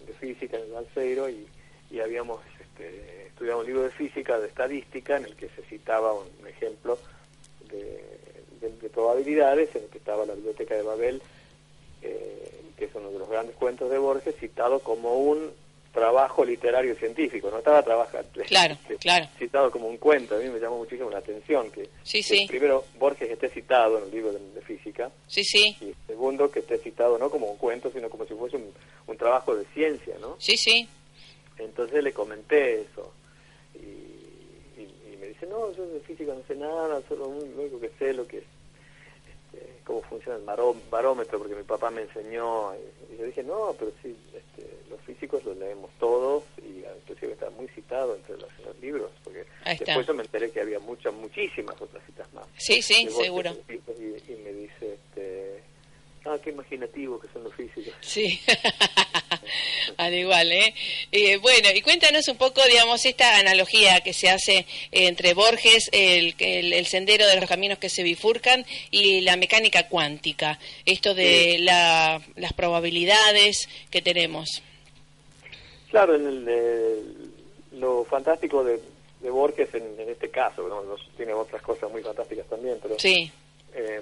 de 0.08 0.14
física 0.20 0.58
en 0.58 0.64
el 0.64 0.72
Balseiro 0.72 1.30
y, 1.30 1.48
y 1.92 2.00
habíamos 2.00 2.42
este, 2.60 3.28
estudiado 3.28 3.60
un 3.60 3.66
libro 3.66 3.84
de 3.84 3.92
física, 3.92 4.40
de 4.40 4.48
estadística, 4.48 5.18
en 5.18 5.26
el 5.26 5.36
que 5.36 5.50
se 5.50 5.62
citaba 5.64 6.14
un 6.14 6.48
ejemplo 6.48 6.98
de, 7.70 8.04
de 8.62 8.90
probabilidades, 8.90 9.76
en 9.76 9.84
el 9.84 9.90
que 9.90 9.98
estaba 9.98 10.26
la 10.26 10.34
biblioteca 10.34 10.76
de 10.76 10.82
Babel. 10.82 11.22
Eh, 12.02 12.52
que 12.78 12.86
es 12.86 12.96
uno 12.96 13.10
de 13.10 13.20
los 13.20 13.30
grandes 13.30 13.56
cuentos 13.56 13.90
de 13.90 13.98
Borges, 13.98 14.36
citado 14.36 14.80
como 14.80 15.18
un 15.18 15.52
trabajo 15.96 16.44
literario 16.44 16.94
científico, 16.96 17.50
no 17.50 17.60
estaba 17.60 17.82
trabajando, 17.82 18.30
claro, 18.46 18.78
claro. 19.00 19.28
citado 19.40 19.72
como 19.72 19.88
un 19.88 19.98
cuento, 19.98 20.36
a 20.36 20.40
mí 20.40 20.50
me 20.50 20.60
llamó 20.60 20.78
muchísimo 20.78 21.10
la 21.10 21.20
atención 21.20 21.72
que, 21.72 21.90
sí, 22.04 22.22
sí. 22.22 22.46
primero 22.48 22.84
Borges 23.00 23.32
esté 23.32 23.48
citado 23.50 23.98
en 23.98 24.04
el 24.04 24.12
libro 24.12 24.34
de, 24.34 24.62
física, 24.62 25.10
sí, 25.28 25.44
sí. 25.44 25.78
y 25.80 25.94
segundo 26.06 26.52
que 26.52 26.60
esté 26.60 26.78
citado 26.80 27.18
no 27.18 27.30
como 27.30 27.50
un 27.50 27.58
cuento, 27.58 27.90
sino 27.92 28.10
como 28.10 28.25
si 28.25 28.34
fuese 28.34 28.58
un, 28.58 28.74
un 29.08 29.18
trabajo 29.18 29.56
de 29.56 29.64
ciencia, 29.74 30.16
¿no? 30.20 30.36
Sí, 30.38 30.58
sí. 30.58 30.88
Entonces 31.58 32.04
le 32.04 32.12
comenté 32.12 32.82
eso, 32.82 33.14
y, 33.75 34.82
y, 34.82 35.18
me 35.18 35.28
dice, 35.28 35.46
no, 35.46 35.72
yo 35.72 35.88
de 35.88 36.02
física 36.02 36.34
no 36.34 36.44
sé 36.46 36.56
nada, 36.56 37.02
solo 37.08 37.25
lo 37.25 37.62
único 37.62 37.80
que 37.80 37.92
sé 37.98 38.14
lo 38.14 38.28
que 38.28 38.40
es 38.40 38.44
cómo 39.86 40.01
funciona 40.01 40.38
el 40.38 40.44
barómetro, 40.89 41.38
porque 41.38 41.56
mi 41.56 41.63
papá 41.63 41.89
me 41.92 42.01
enseñó, 42.01 42.74
y, 42.75 43.18
yo 43.18 43.25
dije, 43.25 43.44
no, 43.44 43.74
pero 43.80 43.92
sí, 44.01 44.15
este, 44.34 44.68
los 44.89 45.00
físicos 45.01 45.44
los 45.46 45.56
leemos 45.56 45.92
todos, 46.00 46.44
y 46.58 46.84
inclusive 47.01 47.34
está 47.34 47.50
muy 47.51 47.68
citado 47.70 48.15
entre 48.15 48.36
los, 48.38 48.50
libros, 48.82 49.10
porque 49.24 49.46
después 49.80 50.05
yo 50.05 50.14
me 50.14 50.24
enteré 50.24 50.51
que 50.51 50.60
había 50.60 50.79
muchas, 50.79 51.14
muchísimas 51.14 51.79
otras 51.81 52.03
citas 52.05 52.31
más. 52.33 52.46
Sí, 52.57 52.81
sí, 52.81 53.07
seguro. 53.10 53.55
Y, 53.70 53.74
y, 53.74 54.36
me 54.44 54.51
dice, 54.51 54.96
este, 54.96 55.64
ah, 56.25 56.38
qué 56.44 56.50
imaginativo 56.50 57.20
que 57.20 57.27
son 57.29 57.46
los 57.46 57.53
físicos. 57.55 57.94
Sí. 58.01 58.40
Al 59.98 60.14
igual, 60.14 60.51
¿eh? 60.51 60.74
¿eh? 61.12 61.38
Bueno, 61.38 61.70
y 61.74 61.81
cuéntanos 61.81 62.27
un 62.27 62.38
poco, 62.38 62.62
digamos, 62.64 63.05
esta 63.05 63.38
analogía 63.38 64.01
que 64.01 64.14
se 64.14 64.29
hace 64.29 64.66
entre 64.92 65.34
Borges, 65.34 65.90
el, 65.92 66.36
el, 66.40 66.86
sendero 66.86 67.27
de 67.27 67.40
los 67.40 67.50
caminos 67.50 67.79
que 67.79 67.90
se 67.90 68.03
bifurcan, 68.03 68.66
y 68.92 69.22
la 69.22 69.38
mecánica 69.38 69.88
cuántica, 69.88 70.60
esto 70.86 71.14
de 71.14 71.58
la, 71.60 72.22
las 72.36 72.53
probabilidades 72.53 73.68
que 73.90 74.01
tenemos. 74.01 74.62
Claro, 75.90 76.16
en 76.16 76.27
el, 76.27 77.31
lo 77.79 78.05
fantástico 78.05 78.64
de, 78.64 78.79
de 79.22 79.29
Borges 79.29 79.74
en, 79.74 80.10
este 80.10 80.29
caso, 80.29 80.68
¿no? 80.68 80.84
tiene 81.18 81.34
otras 81.34 81.62
cosas 81.62 81.92
muy 81.92 82.01
fantásticas 82.01 82.46
también, 82.48 82.77
pero... 82.81 83.00
Sí. 83.00 83.31
Eh, 83.77 84.01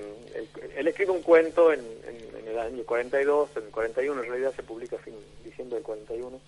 él, 0.78 0.88
escribe 0.88 1.12
un 1.12 1.24
cuento 1.24 1.74
en, 1.74 1.80
en, 1.80 2.48
el 2.48 2.60
año 2.60 2.84
42, 2.84 3.50
en 3.58 3.64
el 3.64 3.70
41 3.72 4.22
en 4.22 4.30
realidad 4.30 4.54
se 4.56 4.62
publica 4.62 4.98
a 4.98 5.00
fin 5.00 5.16
diciembre 5.44 5.78
del 5.78 5.84
41, 5.84 6.40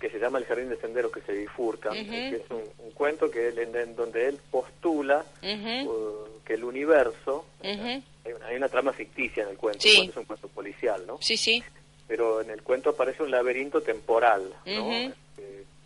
que 0.00 0.10
se 0.10 0.18
llama 0.18 0.38
El 0.38 0.46
Jardín 0.46 0.68
de 0.68 0.76
Senderos 0.78 1.12
que 1.12 1.20
se 1.20 1.32
bifurca, 1.32 1.90
que 1.90 2.36
es 2.36 2.50
un, 2.50 2.90
cuento 2.92 3.30
que 3.30 3.48
él, 3.48 3.58
en, 3.58 3.94
donde 3.94 4.28
él 4.28 4.38
postula 4.50 5.24
uh, 5.42 6.42
que 6.44 6.54
el 6.54 6.64
universo, 6.64 7.46
hay, 7.62 8.56
una, 8.56 8.68
trama 8.68 8.92
ficticia 8.92 9.44
en 9.44 9.50
el 9.50 9.56
cuento, 9.56 9.86
es 9.86 10.16
un 10.16 10.24
cuento 10.24 10.48
policial, 10.48 11.06
¿no? 11.06 11.18
Sí, 11.20 11.36
sí. 11.36 11.62
Pero 12.08 12.40
en 12.40 12.50
el 12.50 12.62
cuento 12.62 12.90
aparece 12.90 13.22
un 13.22 13.30
laberinto 13.30 13.80
temporal, 13.80 14.52
¿no? 14.64 15.14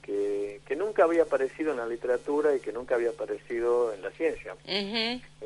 que, 0.02 0.39
nunca 0.76 1.04
había 1.04 1.22
aparecido 1.22 1.72
en 1.72 1.78
la 1.78 1.86
literatura 1.86 2.54
y 2.54 2.60
que 2.60 2.72
nunca 2.72 2.94
había 2.94 3.10
aparecido 3.10 3.92
en 3.92 4.02
la 4.02 4.10
ciencia. 4.10 4.54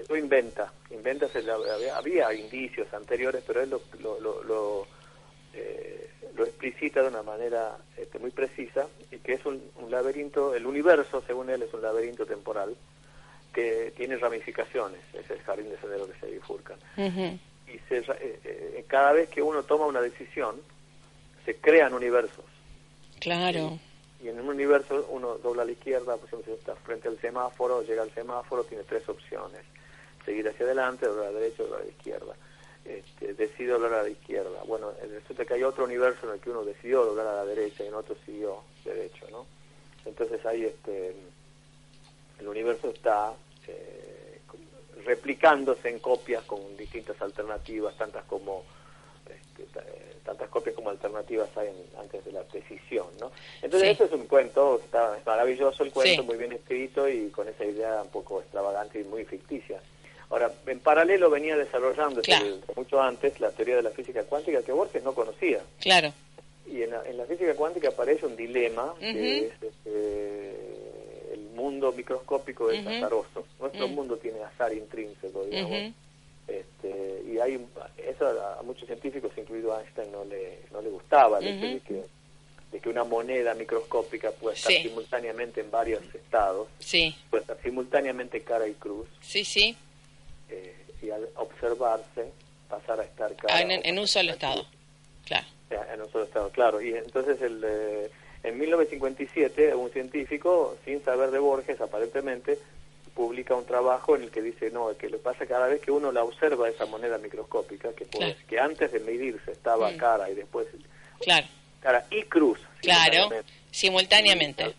Lo 0.08 0.16
inventa, 0.16 0.72
inventa, 0.90 1.26
había, 1.34 1.96
había, 1.96 2.34
indicios 2.34 2.92
anteriores, 2.92 3.42
pero 3.46 3.62
él 3.62 3.70
lo, 3.70 3.80
lo, 4.00 4.42
lo, 4.42 4.86
eh, 5.54 6.10
lo 6.36 6.44
explicita 6.44 7.00
de 7.00 7.08
una 7.08 7.22
manera 7.22 7.76
este, 7.96 8.18
muy 8.18 8.32
precisa 8.32 8.86
y 9.10 9.16
que 9.18 9.34
es 9.34 9.46
un, 9.46 9.62
laberinto, 9.88 10.54
el 10.54 10.66
universo, 10.66 11.22
según 11.26 11.48
él, 11.48 11.62
es 11.62 11.72
un 11.72 11.80
laberinto 11.80 12.26
temporal 12.26 12.76
que 13.52 13.92
tiene 13.96 14.16
ramificaciones, 14.16 15.00
es 15.14 15.30
el 15.30 15.40
jardín 15.42 15.70
de 15.70 15.78
sendero 15.78 16.06
que 16.06 16.18
se 16.18 16.26
bifurcan. 16.26 16.78
Y 16.96 17.78
se, 17.88 17.98
eh, 17.98 18.04
eh, 18.44 18.84
cada 18.88 19.12
vez 19.12 19.28
que 19.30 19.40
uno 19.40 19.62
toma 19.62 19.86
una 19.86 20.00
decisión, 20.00 20.56
se 21.46 21.56
crean 21.56 21.94
universos. 21.94 22.44
Claro 23.20 23.78
y 24.24 24.30
en 24.30 24.40
un 24.40 24.48
universo 24.48 25.06
uno 25.10 25.36
dobla 25.36 25.62
a 25.62 25.66
la 25.66 25.72
izquierda, 25.72 26.16
por 26.16 26.26
ejemplo, 26.26 26.54
si 26.54 26.58
está 26.58 26.74
frente 26.76 27.08
al 27.08 27.20
semáforo, 27.20 27.82
llega 27.82 28.02
al 28.02 28.14
semáforo, 28.14 28.64
tiene 28.64 28.82
tres 28.84 29.06
opciones. 29.06 29.60
Seguir 30.24 30.48
hacia 30.48 30.64
adelante, 30.64 31.04
doblar 31.04 31.26
a 31.26 31.32
la 31.32 31.40
derecha, 31.40 31.62
doblar 31.62 31.82
a 31.82 31.84
la 31.84 31.90
izquierda. 31.90 32.34
Este, 32.86 33.34
decide 33.34 33.72
doblar 33.72 33.92
a 33.92 34.02
la 34.02 34.08
izquierda. 34.08 34.62
Bueno, 34.66 34.92
resulta 35.10 35.44
que 35.44 35.54
hay 35.54 35.62
otro 35.62 35.84
universo 35.84 36.26
en 36.26 36.34
el 36.34 36.40
que 36.40 36.48
uno 36.48 36.64
decidió 36.64 37.04
doblar 37.04 37.26
a 37.26 37.34
la 37.36 37.44
derecha 37.44 37.84
y 37.84 37.88
en 37.88 37.94
otro 37.94 38.16
siguió 38.24 38.62
derecho, 38.82 39.26
¿no? 39.30 39.44
Entonces 40.06 40.44
ahí 40.46 40.64
este, 40.64 41.14
el 42.40 42.48
universo 42.48 42.88
está 42.88 43.34
eh, 43.68 44.40
replicándose 45.04 45.90
en 45.90 45.98
copias 45.98 46.44
con 46.44 46.78
distintas 46.78 47.20
alternativas, 47.20 47.94
tantas 47.98 48.24
como 48.24 48.64
este, 49.28 50.13
tantas 50.24 50.48
copias 50.48 50.74
como 50.74 50.90
alternativas 50.90 51.48
hay 51.56 51.68
antes 52.00 52.24
de 52.24 52.32
la 52.32 52.42
decisión, 52.44 53.06
¿no? 53.20 53.30
Entonces 53.62 53.90
eso 53.90 54.04
es 54.04 54.12
un 54.12 54.26
cuento, 54.26 54.80
está, 54.82 55.16
es 55.16 55.26
maravilloso 55.26 55.84
el 55.84 55.92
cuento, 55.92 56.24
muy 56.24 56.36
bien 56.36 56.52
escrito 56.52 57.08
y 57.08 57.28
con 57.28 57.48
esa 57.48 57.64
idea 57.64 58.02
un 58.02 58.08
poco 58.08 58.40
extravagante 58.40 59.00
y 59.00 59.04
muy 59.04 59.24
ficticia. 59.24 59.80
Ahora, 60.30 60.50
en 60.66 60.80
paralelo 60.80 61.30
venía 61.30 61.56
desarrollando 61.56 62.22
mucho 62.74 63.00
antes 63.00 63.38
la 63.38 63.50
teoría 63.50 63.76
de 63.76 63.82
la 63.82 63.90
física 63.90 64.24
cuántica 64.24 64.62
que 64.62 64.72
Borges 64.72 65.02
no 65.04 65.14
conocía. 65.14 65.60
Claro. 65.80 66.12
Y 66.66 66.82
en 66.82 66.90
la, 66.90 67.26
física 67.26 67.54
cuántica 67.54 67.88
aparece 67.88 68.24
un 68.24 68.34
dilema 68.34 68.94
que 68.98 69.46
es 69.46 69.52
este, 69.62 71.34
el 71.34 71.50
mundo 71.54 71.92
microscópico 71.92 72.70
es 72.70 72.84
azaroso. 72.86 73.46
Nuestro 73.60 73.86
mundo 73.88 74.16
tiene 74.16 74.42
azar 74.42 74.72
intrínseco, 74.72 75.44
digamos. 75.44 75.92
Este, 76.46 77.22
y 77.26 77.38
hay 77.38 77.66
eso 77.96 78.26
a, 78.26 78.62
muchos 78.62 78.86
científicos, 78.86 79.32
incluido 79.36 79.78
Einstein, 79.78 80.12
no 80.12 80.24
le, 80.24 80.60
no 80.72 80.82
le 80.82 80.90
gustaba, 80.90 81.38
el 81.38 81.48
hecho 81.48 81.66
de 81.66 81.80
que, 81.80 82.04
de 82.72 82.80
que 82.80 82.88
una 82.88 83.04
moneda 83.04 83.54
microscópica 83.54 84.30
pueda 84.32 84.54
estar 84.54 84.72
simultáneamente 84.72 85.62
en 85.62 85.70
varios 85.70 86.02
estados, 86.14 86.68
sí. 86.78 87.14
puede 87.30 87.42
estar 87.42 87.58
simultáneamente 87.62 88.42
cara 88.42 88.68
y 88.68 88.74
cruz, 88.74 89.08
sí, 89.20 89.44
sí. 89.44 89.76
Eh, 90.50 90.74
y 91.02 91.10
al 91.10 91.28
observarse 91.36 92.30
pasar 92.68 93.00
a 93.00 93.04
estar 93.04 93.34
cara 93.36 93.56
ah, 93.56 93.62
en, 93.62 93.98
un 93.98 94.06
solo 94.06 94.32
estado, 94.32 94.66
claro. 95.24 95.46
En 95.70 96.00
un 96.00 96.10
solo 96.10 96.24
estado, 96.24 96.50
claro. 96.50 96.80
Y 96.80 96.94
entonces 96.94 97.40
el, 97.42 97.62
eh, 97.64 98.10
en 98.44 98.58
1957 98.58 99.74
un 99.74 99.90
científico, 99.90 100.76
sin 100.84 101.02
saber 101.02 101.30
de 101.30 101.38
Borges 101.38 101.80
aparentemente, 101.80 102.58
publica 103.14 103.54
un 103.54 103.64
trabajo 103.64 104.16
en 104.16 104.24
el 104.24 104.30
que 104.30 104.42
dice, 104.42 104.70
no, 104.70 104.96
que 104.96 105.08
le 105.08 105.18
pasa 105.18 105.46
cada 105.46 105.68
vez 105.68 105.80
que 105.80 105.90
uno 105.90 106.10
la 106.12 106.24
observa 106.24 106.68
esa 106.68 106.86
moneda 106.86 107.16
microscópica, 107.18 107.92
que, 107.92 108.06
que 108.48 108.58
antes 108.58 108.90
de 108.92 109.00
medirse 109.00 109.52
estaba 109.52 109.90
mm. 109.90 109.96
cara 109.96 110.30
y 110.30 110.34
después 110.34 110.66
claro. 111.20 111.46
cara 111.80 112.04
y 112.10 112.22
cruz, 112.24 112.58
Claro, 112.80 113.30
simultáneamente. 113.70 114.64
Al, 114.64 114.74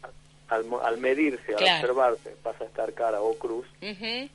al 0.50 0.65
mo- 0.65 0.82
al 0.82 0.98
medirse, 0.98 1.54
al 1.54 1.58
Claro. 1.58 1.76
observarse, 1.76 2.36
pasa 2.43 2.63
a 2.65 2.67
estar 2.67 2.93
cara 2.93 3.21
o 3.21 3.36
cruz. 3.38 3.65
En 3.82 4.30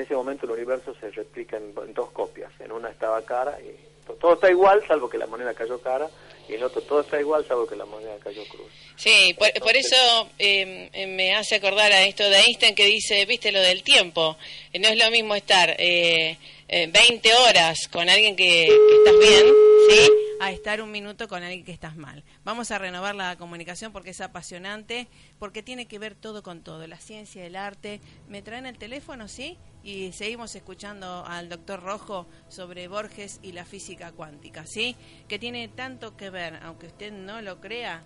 ese 0.00 0.14
momento 0.14 0.46
el 0.46 0.52
universo 0.52 0.94
se 1.00 1.10
replica 1.10 1.58
en, 1.58 1.74
en 1.86 1.92
dos 1.94 2.10
copias. 2.12 2.50
En 2.60 2.72
una 2.72 2.88
estaba 2.88 3.20
cara 3.22 3.58
y 3.60 3.76
todo 4.20 4.34
está 4.34 4.50
igual, 4.50 4.82
salvo 4.86 5.08
que 5.08 5.18
la 5.18 5.26
moneda 5.26 5.54
cayó 5.54 5.80
cara, 5.80 6.08
y 6.48 6.54
en 6.54 6.62
otro 6.62 6.82
todo 6.82 7.00
está 7.00 7.20
igual, 7.20 7.46
salvo 7.46 7.66
que 7.66 7.76
la 7.76 7.84
moneda 7.84 8.16
cayó 8.22 8.44
cruz. 8.48 8.70
Sí, 8.96 9.34
por, 9.38 9.52
por 9.54 9.76
eso 9.76 10.28
eh, 10.38 11.06
me 11.08 11.34
hace 11.34 11.56
acordar 11.56 11.92
a 11.92 12.02
esto 12.02 12.28
de 12.28 12.38
Einstein 12.40 12.74
que 12.74 12.86
dice, 12.86 13.24
viste 13.26 13.52
lo 13.52 13.60
del 13.60 13.82
tiempo, 13.82 14.36
no 14.78 14.88
es 14.88 14.96
lo 14.96 15.10
mismo 15.10 15.34
estar 15.34 15.74
eh, 15.78 16.36
eh, 16.72 16.90
20 16.92 17.34
horas 17.34 17.88
con 17.88 18.08
alguien 18.08 18.34
que, 18.34 18.66
que 18.66 18.96
estás 18.96 19.18
bien, 19.20 19.54
¿sí? 19.88 20.10
A 20.40 20.50
estar 20.50 20.82
un 20.82 20.90
minuto 20.90 21.28
con 21.28 21.42
alguien 21.42 21.64
que 21.64 21.70
estás 21.70 21.96
mal. 21.96 22.24
Vamos 22.42 22.72
a 22.72 22.78
renovar 22.78 23.14
la 23.14 23.36
comunicación 23.36 23.92
porque 23.92 24.10
es 24.10 24.20
apasionante, 24.20 25.06
porque 25.38 25.62
tiene 25.62 25.86
que 25.86 26.00
ver 26.00 26.16
todo 26.16 26.42
con 26.42 26.62
todo, 26.62 26.84
la 26.88 26.98
ciencia, 26.98 27.46
el 27.46 27.54
arte. 27.54 28.00
¿Me 28.26 28.42
traen 28.42 28.66
el 28.66 28.78
teléfono, 28.78 29.28
sí? 29.28 29.56
Y 29.84 30.12
seguimos 30.12 30.54
escuchando 30.56 31.24
al 31.26 31.48
doctor 31.48 31.80
Rojo 31.80 32.26
sobre 32.48 32.88
Borges 32.88 33.38
y 33.42 33.52
la 33.52 33.64
física 33.64 34.10
cuántica, 34.10 34.66
¿sí? 34.66 34.96
Que 35.28 35.38
tiene 35.38 35.68
tanto 35.68 36.16
que 36.16 36.30
ver, 36.30 36.58
aunque 36.62 36.86
usted 36.86 37.12
no 37.12 37.40
lo 37.40 37.60
crea, 37.60 38.02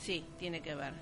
Sí, 0.00 0.24
tiene 0.38 0.60
que 0.60 0.74
ver. 0.74 0.92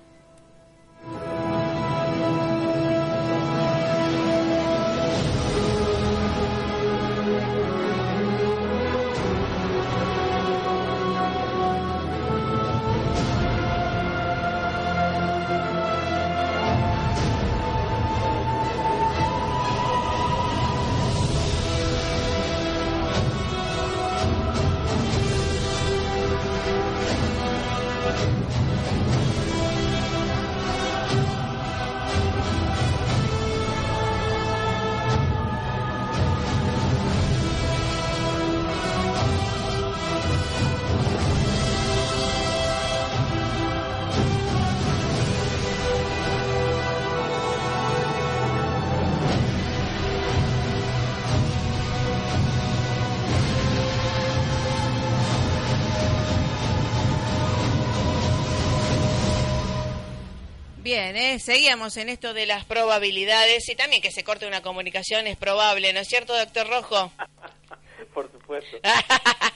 Bien, 60.97 61.15
¿eh? 61.15 61.37
seguíamos 61.37 61.95
en 61.97 62.09
esto 62.09 62.33
de 62.33 62.47
las 62.47 62.65
probabilidades 62.65 63.69
y 63.69 63.75
también 63.75 64.01
que 64.01 64.09
se 64.09 64.23
corte 64.23 64.47
una 64.47 64.63
comunicación 64.63 65.27
es 65.27 65.37
probable, 65.37 65.93
¿no 65.93 65.99
es 65.99 66.07
cierto, 66.07 66.35
doctor 66.35 66.67
Rojo? 66.67 67.11
Por 68.15 68.31
supuesto. 68.31 68.77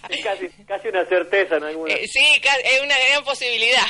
Es 0.09 0.23
casi, 0.25 0.49
casi 0.67 0.89
una 0.89 1.05
certeza 1.05 1.55
en 1.55 1.63
alguna. 1.63 1.93
Eh, 1.93 2.05
sí, 2.05 2.19
es 2.19 2.81
una 2.81 2.95
gran 3.09 3.23
posibilidad. 3.23 3.85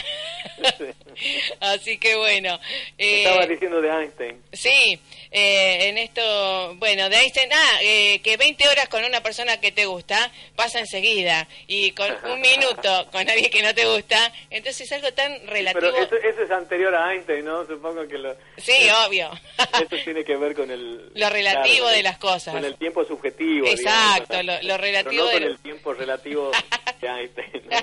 Así 1.60 1.98
que 1.98 2.16
bueno. 2.16 2.60
eh, 2.98 3.24
Estaba 3.24 3.46
diciendo 3.46 3.82
de 3.82 3.90
Einstein. 3.90 4.42
Sí, 4.54 5.00
eh, 5.32 5.90
en 5.90 5.98
esto, 5.98 6.76
bueno, 6.76 7.10
de 7.10 7.18
Einstein, 7.18 7.50
ah, 7.54 7.80
eh, 7.82 8.20
que 8.24 8.38
20 8.38 8.68
horas 8.68 8.90
con 8.90 9.04
una 9.04 9.22
persona 9.22 9.60
que 9.60 9.72
te 9.72 9.86
gusta 9.86 10.32
pasa 10.56 10.80
enseguida 10.80 11.48
y 11.68 11.92
con 11.92 12.10
un 12.26 12.42
minuto 12.42 13.08
con 13.12 13.30
alguien 13.30 13.50
que 13.52 13.62
no 13.62 13.74
te 13.74 13.86
gusta, 13.86 14.32
entonces 14.50 14.82
es 14.82 14.92
algo 14.94 15.12
tan 15.14 15.48
relativo. 15.48 15.92
Pero 15.92 16.04
eso, 16.04 16.16
eso 16.18 16.44
es 16.44 16.52
anterior 16.52 16.94
a 16.96 17.14
Einstein, 17.14 17.46
¿no? 17.46 17.66
Supongo 17.68 18.08
que 18.08 18.18
lo, 18.18 18.36
Sí, 18.58 18.74
obvio. 19.08 19.30
eso 19.58 19.96
tiene 20.04 20.24
que 20.24 20.36
ver 20.36 20.54
con 20.56 20.70
el... 20.72 21.12
Lo 21.16 21.30
relativo 21.30 21.86
claro, 21.86 21.96
de 21.98 22.04
las 22.04 22.18
cosas. 22.18 22.54
Con 22.54 22.66
el 22.66 22.76
tiempo 22.76 23.04
subjetivo. 23.06 23.68
Exacto, 23.68 24.38
digamos, 24.40 24.64
lo- 24.64 24.68
lo 24.70 24.78
relativo 24.78 25.12
Pero 25.12 25.26
no 25.26 25.28
de 25.28 25.34
con 25.34 25.44
el 25.44 25.60
tiempo 25.60 25.94
relativo 25.94 26.52
de 27.00 27.08
Einstein. 27.08 27.52
¿no? 27.70 27.78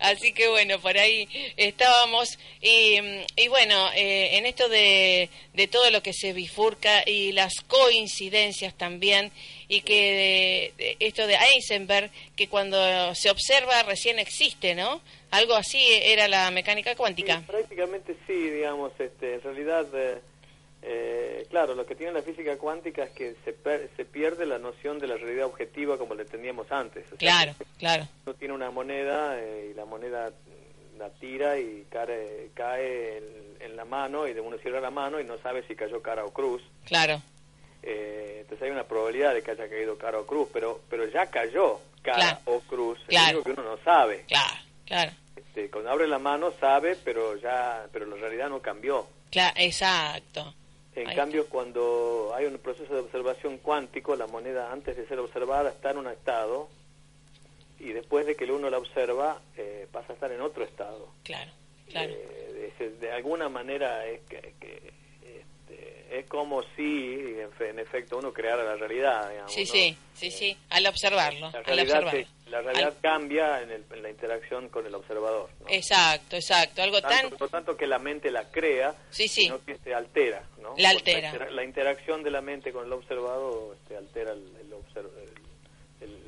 Así 0.00 0.32
que 0.32 0.48
bueno, 0.48 0.78
por 0.80 0.96
ahí 0.98 1.28
estábamos. 1.56 2.35
Y, 2.60 2.98
y 3.36 3.48
bueno, 3.48 3.90
eh, 3.94 4.36
en 4.38 4.46
esto 4.46 4.68
de, 4.68 5.28
de 5.54 5.68
todo 5.68 5.90
lo 5.90 6.02
que 6.02 6.12
se 6.12 6.32
bifurca 6.32 7.02
y 7.08 7.32
las 7.32 7.52
coincidencias 7.66 8.74
también, 8.74 9.30
y 9.68 9.80
que 9.82 10.72
de- 10.78 10.84
de 10.84 10.96
esto 11.00 11.26
de 11.26 11.34
Heisenberg, 11.36 12.10
que 12.36 12.48
cuando 12.48 13.14
se 13.14 13.30
observa 13.30 13.82
recién 13.82 14.18
existe, 14.18 14.74
¿no? 14.74 15.00
Algo 15.30 15.54
así 15.54 15.84
era 16.02 16.28
la 16.28 16.50
mecánica 16.50 16.94
cuántica. 16.94 17.38
Sí, 17.38 17.44
prácticamente 17.46 18.16
sí, 18.26 18.32
digamos, 18.50 18.92
este, 18.98 19.34
en 19.34 19.42
realidad, 19.42 19.86
eh, 19.94 20.18
eh, 20.82 21.46
claro, 21.50 21.74
lo 21.74 21.84
que 21.84 21.96
tiene 21.96 22.12
la 22.12 22.22
física 22.22 22.56
cuántica 22.58 23.04
es 23.04 23.10
que 23.10 23.34
se, 23.44 23.52
per- 23.52 23.90
se 23.96 24.04
pierde 24.04 24.46
la 24.46 24.58
noción 24.58 25.00
de 25.00 25.08
la 25.08 25.16
realidad 25.16 25.46
objetiva 25.46 25.98
como 25.98 26.14
la 26.14 26.22
entendíamos 26.22 26.70
antes. 26.70 27.04
O 27.06 27.08
sea, 27.10 27.18
Claro, 27.18 27.54
claro. 27.78 28.08
uno 28.24 28.34
tiene 28.36 28.54
una 28.54 28.70
moneda 28.70 29.36
eh, 29.40 29.70
y 29.72 29.74
la 29.74 29.84
moneda 29.84 30.30
la 30.98 31.10
tira 31.10 31.58
y 31.58 31.86
cae, 31.90 32.50
cae 32.54 33.18
en, 33.18 33.56
en 33.60 33.76
la 33.76 33.84
mano 33.84 34.26
y 34.26 34.32
de 34.34 34.40
uno 34.40 34.56
cierra 34.58 34.80
la 34.80 34.90
mano 34.90 35.20
y 35.20 35.24
no 35.24 35.38
sabe 35.38 35.62
si 35.66 35.74
cayó 35.76 36.00
cara 36.02 36.24
o 36.24 36.32
cruz. 36.32 36.62
Claro, 36.84 37.20
Eh, 37.82 38.38
entonces 38.40 38.64
hay 38.64 38.70
una 38.70 38.84
probabilidad 38.84 39.34
de 39.34 39.42
que 39.42 39.52
haya 39.52 39.68
caído 39.68 39.96
cara 39.96 40.18
o 40.18 40.26
cruz, 40.26 40.48
pero 40.52 40.80
pero 40.90 41.06
ya 41.08 41.26
cayó 41.26 41.80
cara 42.02 42.16
Claro. 42.16 42.38
o 42.46 42.60
cruz. 42.60 42.98
Es 43.02 43.06
Claro. 43.08 43.28
algo 43.28 43.42
que 43.44 43.50
uno 43.52 43.62
no 43.62 43.78
sabe. 43.84 44.24
claro, 44.26 44.54
claro. 44.86 45.12
Este, 45.36 45.70
cuando 45.70 45.90
abre 45.90 46.06
la 46.08 46.18
mano 46.18 46.52
sabe, 46.58 46.96
pero 47.04 47.36
ya 47.36 47.86
pero 47.92 48.06
la 48.06 48.16
realidad 48.16 48.48
no 48.48 48.60
cambió. 48.60 49.06
Claro, 49.30 49.54
exacto. 49.56 50.54
En 50.94 51.08
Ahí 51.08 51.14
cambio, 51.16 51.46
cuando 51.48 52.32
hay 52.34 52.46
un 52.46 52.56
proceso 52.58 52.94
de 52.94 53.00
observación 53.00 53.58
cuántico, 53.58 54.16
la 54.16 54.26
moneda 54.26 54.72
antes 54.72 54.96
de 54.96 55.06
ser 55.06 55.18
observada 55.18 55.68
está 55.70 55.90
en 55.90 55.98
un 55.98 56.06
estado 56.08 56.68
y 57.78 57.92
después 57.92 58.26
de 58.26 58.34
que 58.36 58.44
uno 58.44 58.70
la 58.70 58.78
observa 58.78 59.40
eh, 59.56 59.86
pasa 59.92 60.12
a 60.12 60.14
estar 60.14 60.32
en 60.32 60.40
otro 60.40 60.64
estado. 60.64 61.08
Claro, 61.24 61.50
claro. 61.88 62.12
Eh, 62.12 62.72
de, 62.78 62.90
de 62.90 63.12
alguna 63.12 63.48
manera 63.48 64.06
es 64.06 64.20
que, 64.22 64.54
que, 64.60 64.92
este, 65.40 66.18
es 66.18 66.26
como 66.26 66.62
si 66.76 67.14
en, 67.40 67.50
fe- 67.52 67.70
en 67.70 67.78
efecto 67.78 68.18
uno 68.18 68.32
creara 68.32 68.64
la 68.64 68.76
realidad. 68.76 69.28
Digamos, 69.30 69.52
Sí, 69.52 69.60
¿no? 69.64 69.72
sí, 69.72 69.96
sí, 70.14 70.30
sí, 70.30 70.56
al 70.70 70.86
observarlo, 70.86 71.50
La 71.50 71.58
al 71.58 71.64
realidad, 71.64 71.98
observarlo. 72.04 72.26
se- 72.44 72.50
la 72.50 72.62
realidad 72.62 72.88
Al- 72.94 73.00
cambia 73.00 73.60
en, 73.62 73.70
el- 73.72 73.84
en 73.92 74.02
la 74.02 74.10
interacción 74.10 74.68
con 74.68 74.86
el 74.86 74.94
observador. 74.94 75.50
¿no? 75.60 75.66
Exacto, 75.68 76.36
exacto, 76.36 76.82
algo 76.82 77.00
tan... 77.02 77.10
tanto, 77.28 77.36
no 77.40 77.48
tanto 77.48 77.76
que 77.76 77.86
la 77.86 77.98
mente 77.98 78.30
la 78.30 78.50
crea, 78.50 78.94
Sí, 79.10 79.26
sí. 79.28 79.42
sino 79.42 79.64
que 79.64 79.76
se 79.78 79.92
altera. 79.94 80.42
¿no? 80.62 80.74
La 80.78 80.90
altera. 80.90 81.32
La, 81.50 81.64
interacción 81.64 82.22
de 82.22 82.30
la 82.30 82.40
mente 82.40 82.72
con 82.72 82.86
el 82.86 82.92
observado 82.92 83.74
este, 83.74 83.96
altera 83.96 84.32
el, 84.32 84.44
el 84.60 84.72
obser- 84.72 85.08
el- 85.22 85.28
el- 85.28 85.35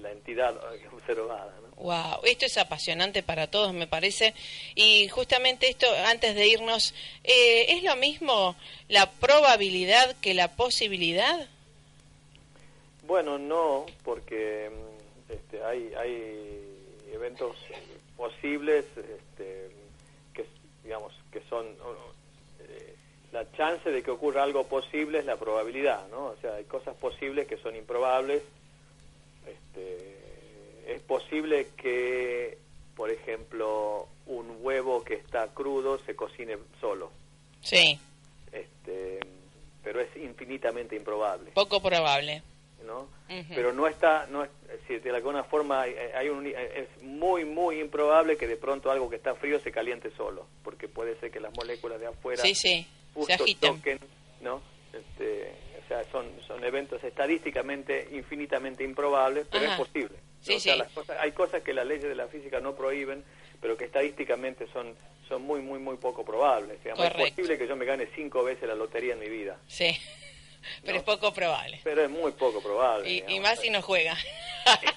la 0.00 0.10
entidad 0.12 0.54
observada. 0.92 1.54
¿no? 1.62 1.82
Wow, 1.82 2.20
esto 2.24 2.46
es 2.46 2.58
apasionante 2.58 3.22
para 3.22 3.48
todos, 3.48 3.72
me 3.72 3.86
parece. 3.86 4.34
Y 4.74 5.08
justamente 5.08 5.68
esto, 5.68 5.86
antes 6.06 6.34
de 6.34 6.46
irnos, 6.48 6.94
eh, 7.24 7.66
¿es 7.68 7.82
lo 7.82 7.96
mismo 7.96 8.56
la 8.88 9.10
probabilidad 9.12 10.16
que 10.16 10.34
la 10.34 10.56
posibilidad? 10.56 11.48
Bueno, 13.06 13.38
no, 13.38 13.86
porque 14.04 14.70
mm, 14.70 15.32
este, 15.32 15.64
hay, 15.64 15.92
hay 15.94 16.64
eventos 17.12 17.56
posibles 18.16 18.84
este, 18.96 19.70
que, 20.34 20.46
digamos, 20.82 21.12
que 21.32 21.40
son... 21.48 21.66
eh, 22.60 22.94
la 23.32 23.50
chance 23.52 23.90
de 23.90 24.02
que 24.02 24.10
ocurra 24.10 24.42
algo 24.42 24.64
posible 24.64 25.18
es 25.18 25.24
la 25.26 25.36
probabilidad, 25.36 26.08
¿no? 26.08 26.26
O 26.26 26.36
sea, 26.40 26.54
hay 26.54 26.64
cosas 26.64 26.94
posibles 26.96 27.46
que 27.46 27.58
son 27.58 27.76
improbables. 27.76 28.42
Este, 29.78 30.94
es 30.94 31.02
posible 31.02 31.68
que, 31.76 32.58
por 32.96 33.10
ejemplo, 33.10 34.08
un 34.26 34.56
huevo 34.60 35.04
que 35.04 35.14
está 35.14 35.48
crudo 35.48 35.98
se 36.00 36.14
cocine 36.16 36.56
solo, 36.80 37.10
Sí, 37.60 37.98
este, 38.52 39.18
pero 39.82 40.00
es 40.00 40.08
infinitamente 40.16 40.96
improbable. 40.96 41.50
poco 41.52 41.80
probable. 41.80 42.42
¿no? 42.86 43.06
Pero 43.54 43.72
no 43.74 43.86
está, 43.86 44.26
no 44.30 44.44
es, 44.44 44.50
si 44.86 44.96
de 44.98 45.10
alguna 45.10 45.44
forma 45.44 45.82
hay, 45.82 45.92
hay 46.16 46.28
un, 46.30 46.46
es 46.46 47.02
muy, 47.02 47.44
muy 47.44 47.80
improbable 47.80 48.38
que 48.38 48.46
de 48.46 48.56
pronto 48.56 48.90
algo 48.90 49.10
que 49.10 49.16
está 49.16 49.34
frío 49.34 49.60
se 49.60 49.70
caliente 49.70 50.10
solo, 50.16 50.46
porque 50.64 50.88
puede 50.88 51.18
ser 51.20 51.30
que 51.30 51.38
las 51.40 51.52
moléculas 51.54 52.00
de 52.00 52.06
afuera 52.06 52.42
Sí, 52.42 52.54
sí, 52.54 52.86
se 53.26 53.32
agitan. 53.34 53.76
toquen, 53.76 53.98
¿no? 54.40 54.62
Este, 54.94 55.52
o 55.88 55.94
sea, 55.94 56.04
son, 56.12 56.26
son 56.46 56.62
eventos 56.64 57.02
estadísticamente 57.02 58.08
infinitamente 58.12 58.84
improbables, 58.84 59.46
pero 59.50 59.64
Ajá. 59.64 59.72
es 59.72 59.78
posible. 59.78 60.16
¿no? 60.16 60.44
Sí, 60.44 60.56
o 60.56 60.60
sea, 60.60 60.74
sí. 60.74 60.78
las 60.78 60.92
cosas, 60.92 61.16
hay 61.18 61.32
cosas 61.32 61.62
que 61.62 61.72
las 61.72 61.86
leyes 61.86 62.08
de 62.08 62.14
la 62.14 62.26
física 62.28 62.60
no 62.60 62.74
prohíben, 62.74 63.24
pero 63.60 63.76
que 63.78 63.86
estadísticamente 63.86 64.66
son 64.72 64.94
son 65.28 65.42
muy, 65.42 65.60
muy, 65.60 65.78
muy 65.78 65.96
poco 65.96 66.24
probables. 66.24 66.82
Digamos. 66.82 67.04
Es 67.04 67.12
posible 67.12 67.58
que 67.58 67.66
yo 67.66 67.76
me 67.76 67.84
gane 67.84 68.08
cinco 68.14 68.42
veces 68.42 68.68
la 68.68 68.74
lotería 68.74 69.14
en 69.14 69.20
mi 69.20 69.28
vida, 69.28 69.58
Sí, 69.66 69.96
pero 70.82 70.94
No. 70.94 70.98
es 70.98 71.04
poco 71.04 71.32
probable. 71.32 71.80
pero 71.84 72.04
es 72.04 72.10
muy 72.10 72.32
poco 72.32 72.60
probable. 72.62 73.24
Y, 73.28 73.40
más 73.40 73.58
si 73.60 73.70
no 73.70 73.82
juega. 73.82 74.16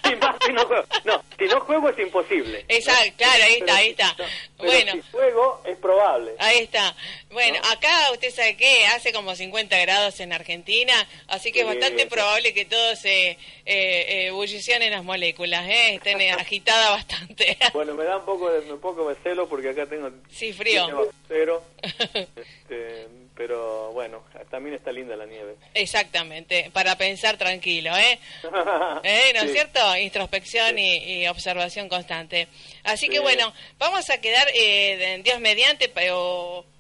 Y 0.04 0.16
más 0.18 0.36
si 0.46 0.52
no 0.52 0.66
juego. 0.66 0.84
No, 1.06 1.24
si 1.40 1.46
no 1.46 1.62
juego 1.62 1.88
es 1.90 2.00
imposible. 2.00 2.66
Exacto, 2.68 3.14
claro, 3.18 3.44
ahí 3.46 3.54
está, 3.54 3.76
ahí 3.78 3.90
está. 3.92 4.16
pero 4.18 4.28
Bueno. 4.58 4.92
si 4.92 5.02
juego 5.12 5.62
es 5.66 5.78
probable. 5.78 6.32
Ahí 6.40 6.58
está. 6.60 6.94
Bueno, 7.30 7.58
¿No? 7.64 7.70
acá 7.70 8.12
usted 8.12 8.32
sabe 8.32 8.58
que 8.58 8.86
hace 8.88 9.14
como 9.14 9.34
50 9.34 9.78
grados 9.80 10.20
en 10.20 10.34
Argentina, 10.34 10.94
así 11.28 11.54
que 11.54 11.62
es 11.62 11.66
bastante 11.66 12.04
sí. 12.04 12.10
probable 12.10 12.54
que 12.54 12.66
todo 12.66 12.96
se 12.98 13.30
eh, 13.32 13.38
eh, 13.66 14.26
ebullicionen 14.28 14.92
las 14.92 15.06
moléculas, 15.06 15.66
¿eh? 15.70 15.96
estén 15.96 16.20
eh, 16.22 16.32
agitadas 16.32 16.90
bastante. 16.90 17.58
Bueno, 17.74 17.94
me 17.94 18.04
da 18.04 18.18
un 18.18 18.26
poco 18.26 18.52
de, 18.52 18.70
un 18.74 18.80
poco 18.82 19.08
de 19.08 19.16
celo 19.24 19.48
porque 19.48 19.70
acá 19.70 19.86
tengo 19.86 20.12
Sí, 20.30 20.52
frío. 20.52 20.86
tengo 20.88 21.10
cero. 21.32 21.64
Este, 22.36 23.08
pero 23.36 23.92
bueno, 23.94 24.24
también 24.50 24.76
está 24.76 24.92
linda 24.92 25.16
la 25.16 25.26
nieve. 25.26 25.56
Exactamente, 25.74 26.70
para 26.74 26.96
pensar 26.98 27.38
tranquilo, 27.38 27.96
¿eh? 27.98 28.20
¿Eh? 29.04 29.32
¿No 29.34 29.42
es 29.42 29.48
Sí. 29.48 29.54
cierto? 29.54 29.98
Introspección 29.98 30.78
y, 30.78 30.98
y 31.24 31.28
observación 31.28 31.90
constante. 31.90 32.48
Así 32.84 33.08
que 33.10 33.20
bueno, 33.20 33.52
vamos 33.80 34.10
a 34.10 34.20
quedar 34.20 34.48
eh, 34.54 35.22
Dios 35.24 35.40
mediante 35.40 35.90
pa- 35.90 36.02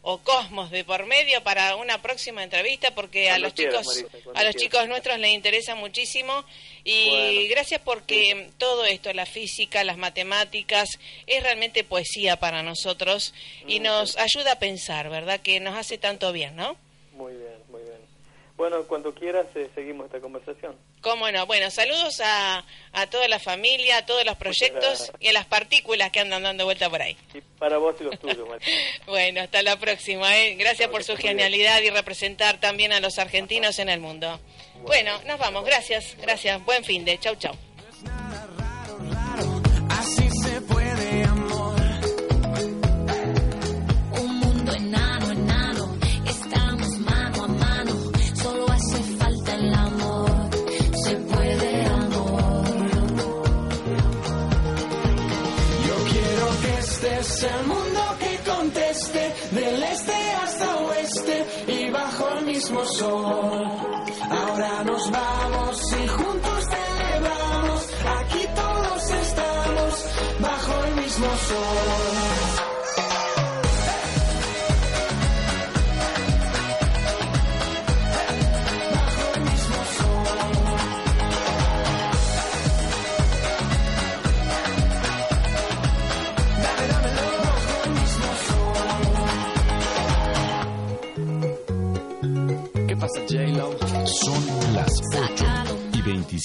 o, 0.03 0.17
Cosmos 0.19 0.71
de 0.71 0.83
por 0.83 1.05
medio 1.05 1.43
para 1.43 1.75
una 1.75 2.01
próxima 2.01 2.43
entrevista 2.43 2.93
porque 2.95 3.29
a 3.29 3.37
los 3.37 3.53
quieras, 3.53 3.85
chicos 3.85 4.03
Marisa, 4.11 4.17
a 4.33 4.43
los 4.43 4.55
quieras. 4.55 4.55
chicos 4.55 4.87
nuestros 4.87 5.19
les 5.19 5.31
interesa 5.31 5.75
muchísimo 5.75 6.43
y 6.83 7.07
Bueno. 7.09 7.49
gracias 7.49 7.81
porque 7.83 8.49
todo 8.57 8.85
esto, 8.85 9.13
la 9.13 9.25
física, 9.25 9.83
las 9.83 9.97
matemáticas, 9.97 10.89
es 11.27 11.43
realmente 11.43 11.83
poesía 11.83 12.37
para 12.37 12.63
nosotros 12.63 13.33
y 13.67 13.79
Mm, 13.79 13.83
nos 13.83 14.17
ayuda 14.17 14.53
a 14.53 14.59
pensar, 14.59 15.09
¿verdad? 15.09 15.39
Que 15.39 15.59
nos 15.59 15.75
hace 15.77 15.97
tanto 15.97 16.31
bien, 16.31 16.55
¿no? 16.55 16.75
Muy 17.13 17.33
bien. 17.33 17.50
Bueno, 18.61 18.83
cuando 18.87 19.11
quieras 19.11 19.47
eh, 19.55 19.71
seguimos 19.73 20.05
esta 20.05 20.19
conversación. 20.19 20.75
¿Cómo 21.01 21.31
no? 21.31 21.47
Bueno, 21.47 21.71
saludos 21.71 22.21
a, 22.23 22.63
a 22.93 23.09
toda 23.09 23.27
la 23.27 23.39
familia, 23.39 23.97
a 23.97 24.05
todos 24.05 24.23
los 24.23 24.35
proyectos 24.37 25.11
y 25.19 25.29
a 25.29 25.33
las 25.33 25.47
partículas 25.47 26.11
que 26.11 26.19
andan 26.19 26.43
dando 26.43 26.65
vuelta 26.65 26.87
por 26.87 27.01
ahí. 27.01 27.17
Y 27.33 27.41
para 27.57 27.79
vos 27.79 27.95
y 27.99 28.03
los 28.03 28.19
tuyos. 28.19 28.47
Bueno, 29.07 29.41
hasta 29.41 29.63
la 29.63 29.79
próxima. 29.79 30.37
¿eh? 30.37 30.53
Gracias 30.57 30.77
Claro 30.89 30.91
por 30.91 31.03
su 31.03 31.13
bien. 31.15 31.29
genialidad 31.29 31.81
y 31.81 31.89
representar 31.89 32.59
también 32.59 32.93
a 32.93 32.99
los 32.99 33.17
argentinos 33.17 33.79
en 33.79 33.89
el 33.89 33.99
mundo. 33.99 34.39
Bueno, 34.83 35.19
nos 35.25 35.39
vamos. 35.39 35.65
Gracias, 35.65 36.15
gracias. 36.21 36.63
Buen 36.63 36.83
fin 36.83 37.03
de. 37.03 37.17
Chau, 37.17 37.33
chau. 37.37 37.55
Mismo 62.71 62.85
sol. 62.85 63.90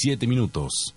17 0.06 0.26
minutos. 0.28 0.94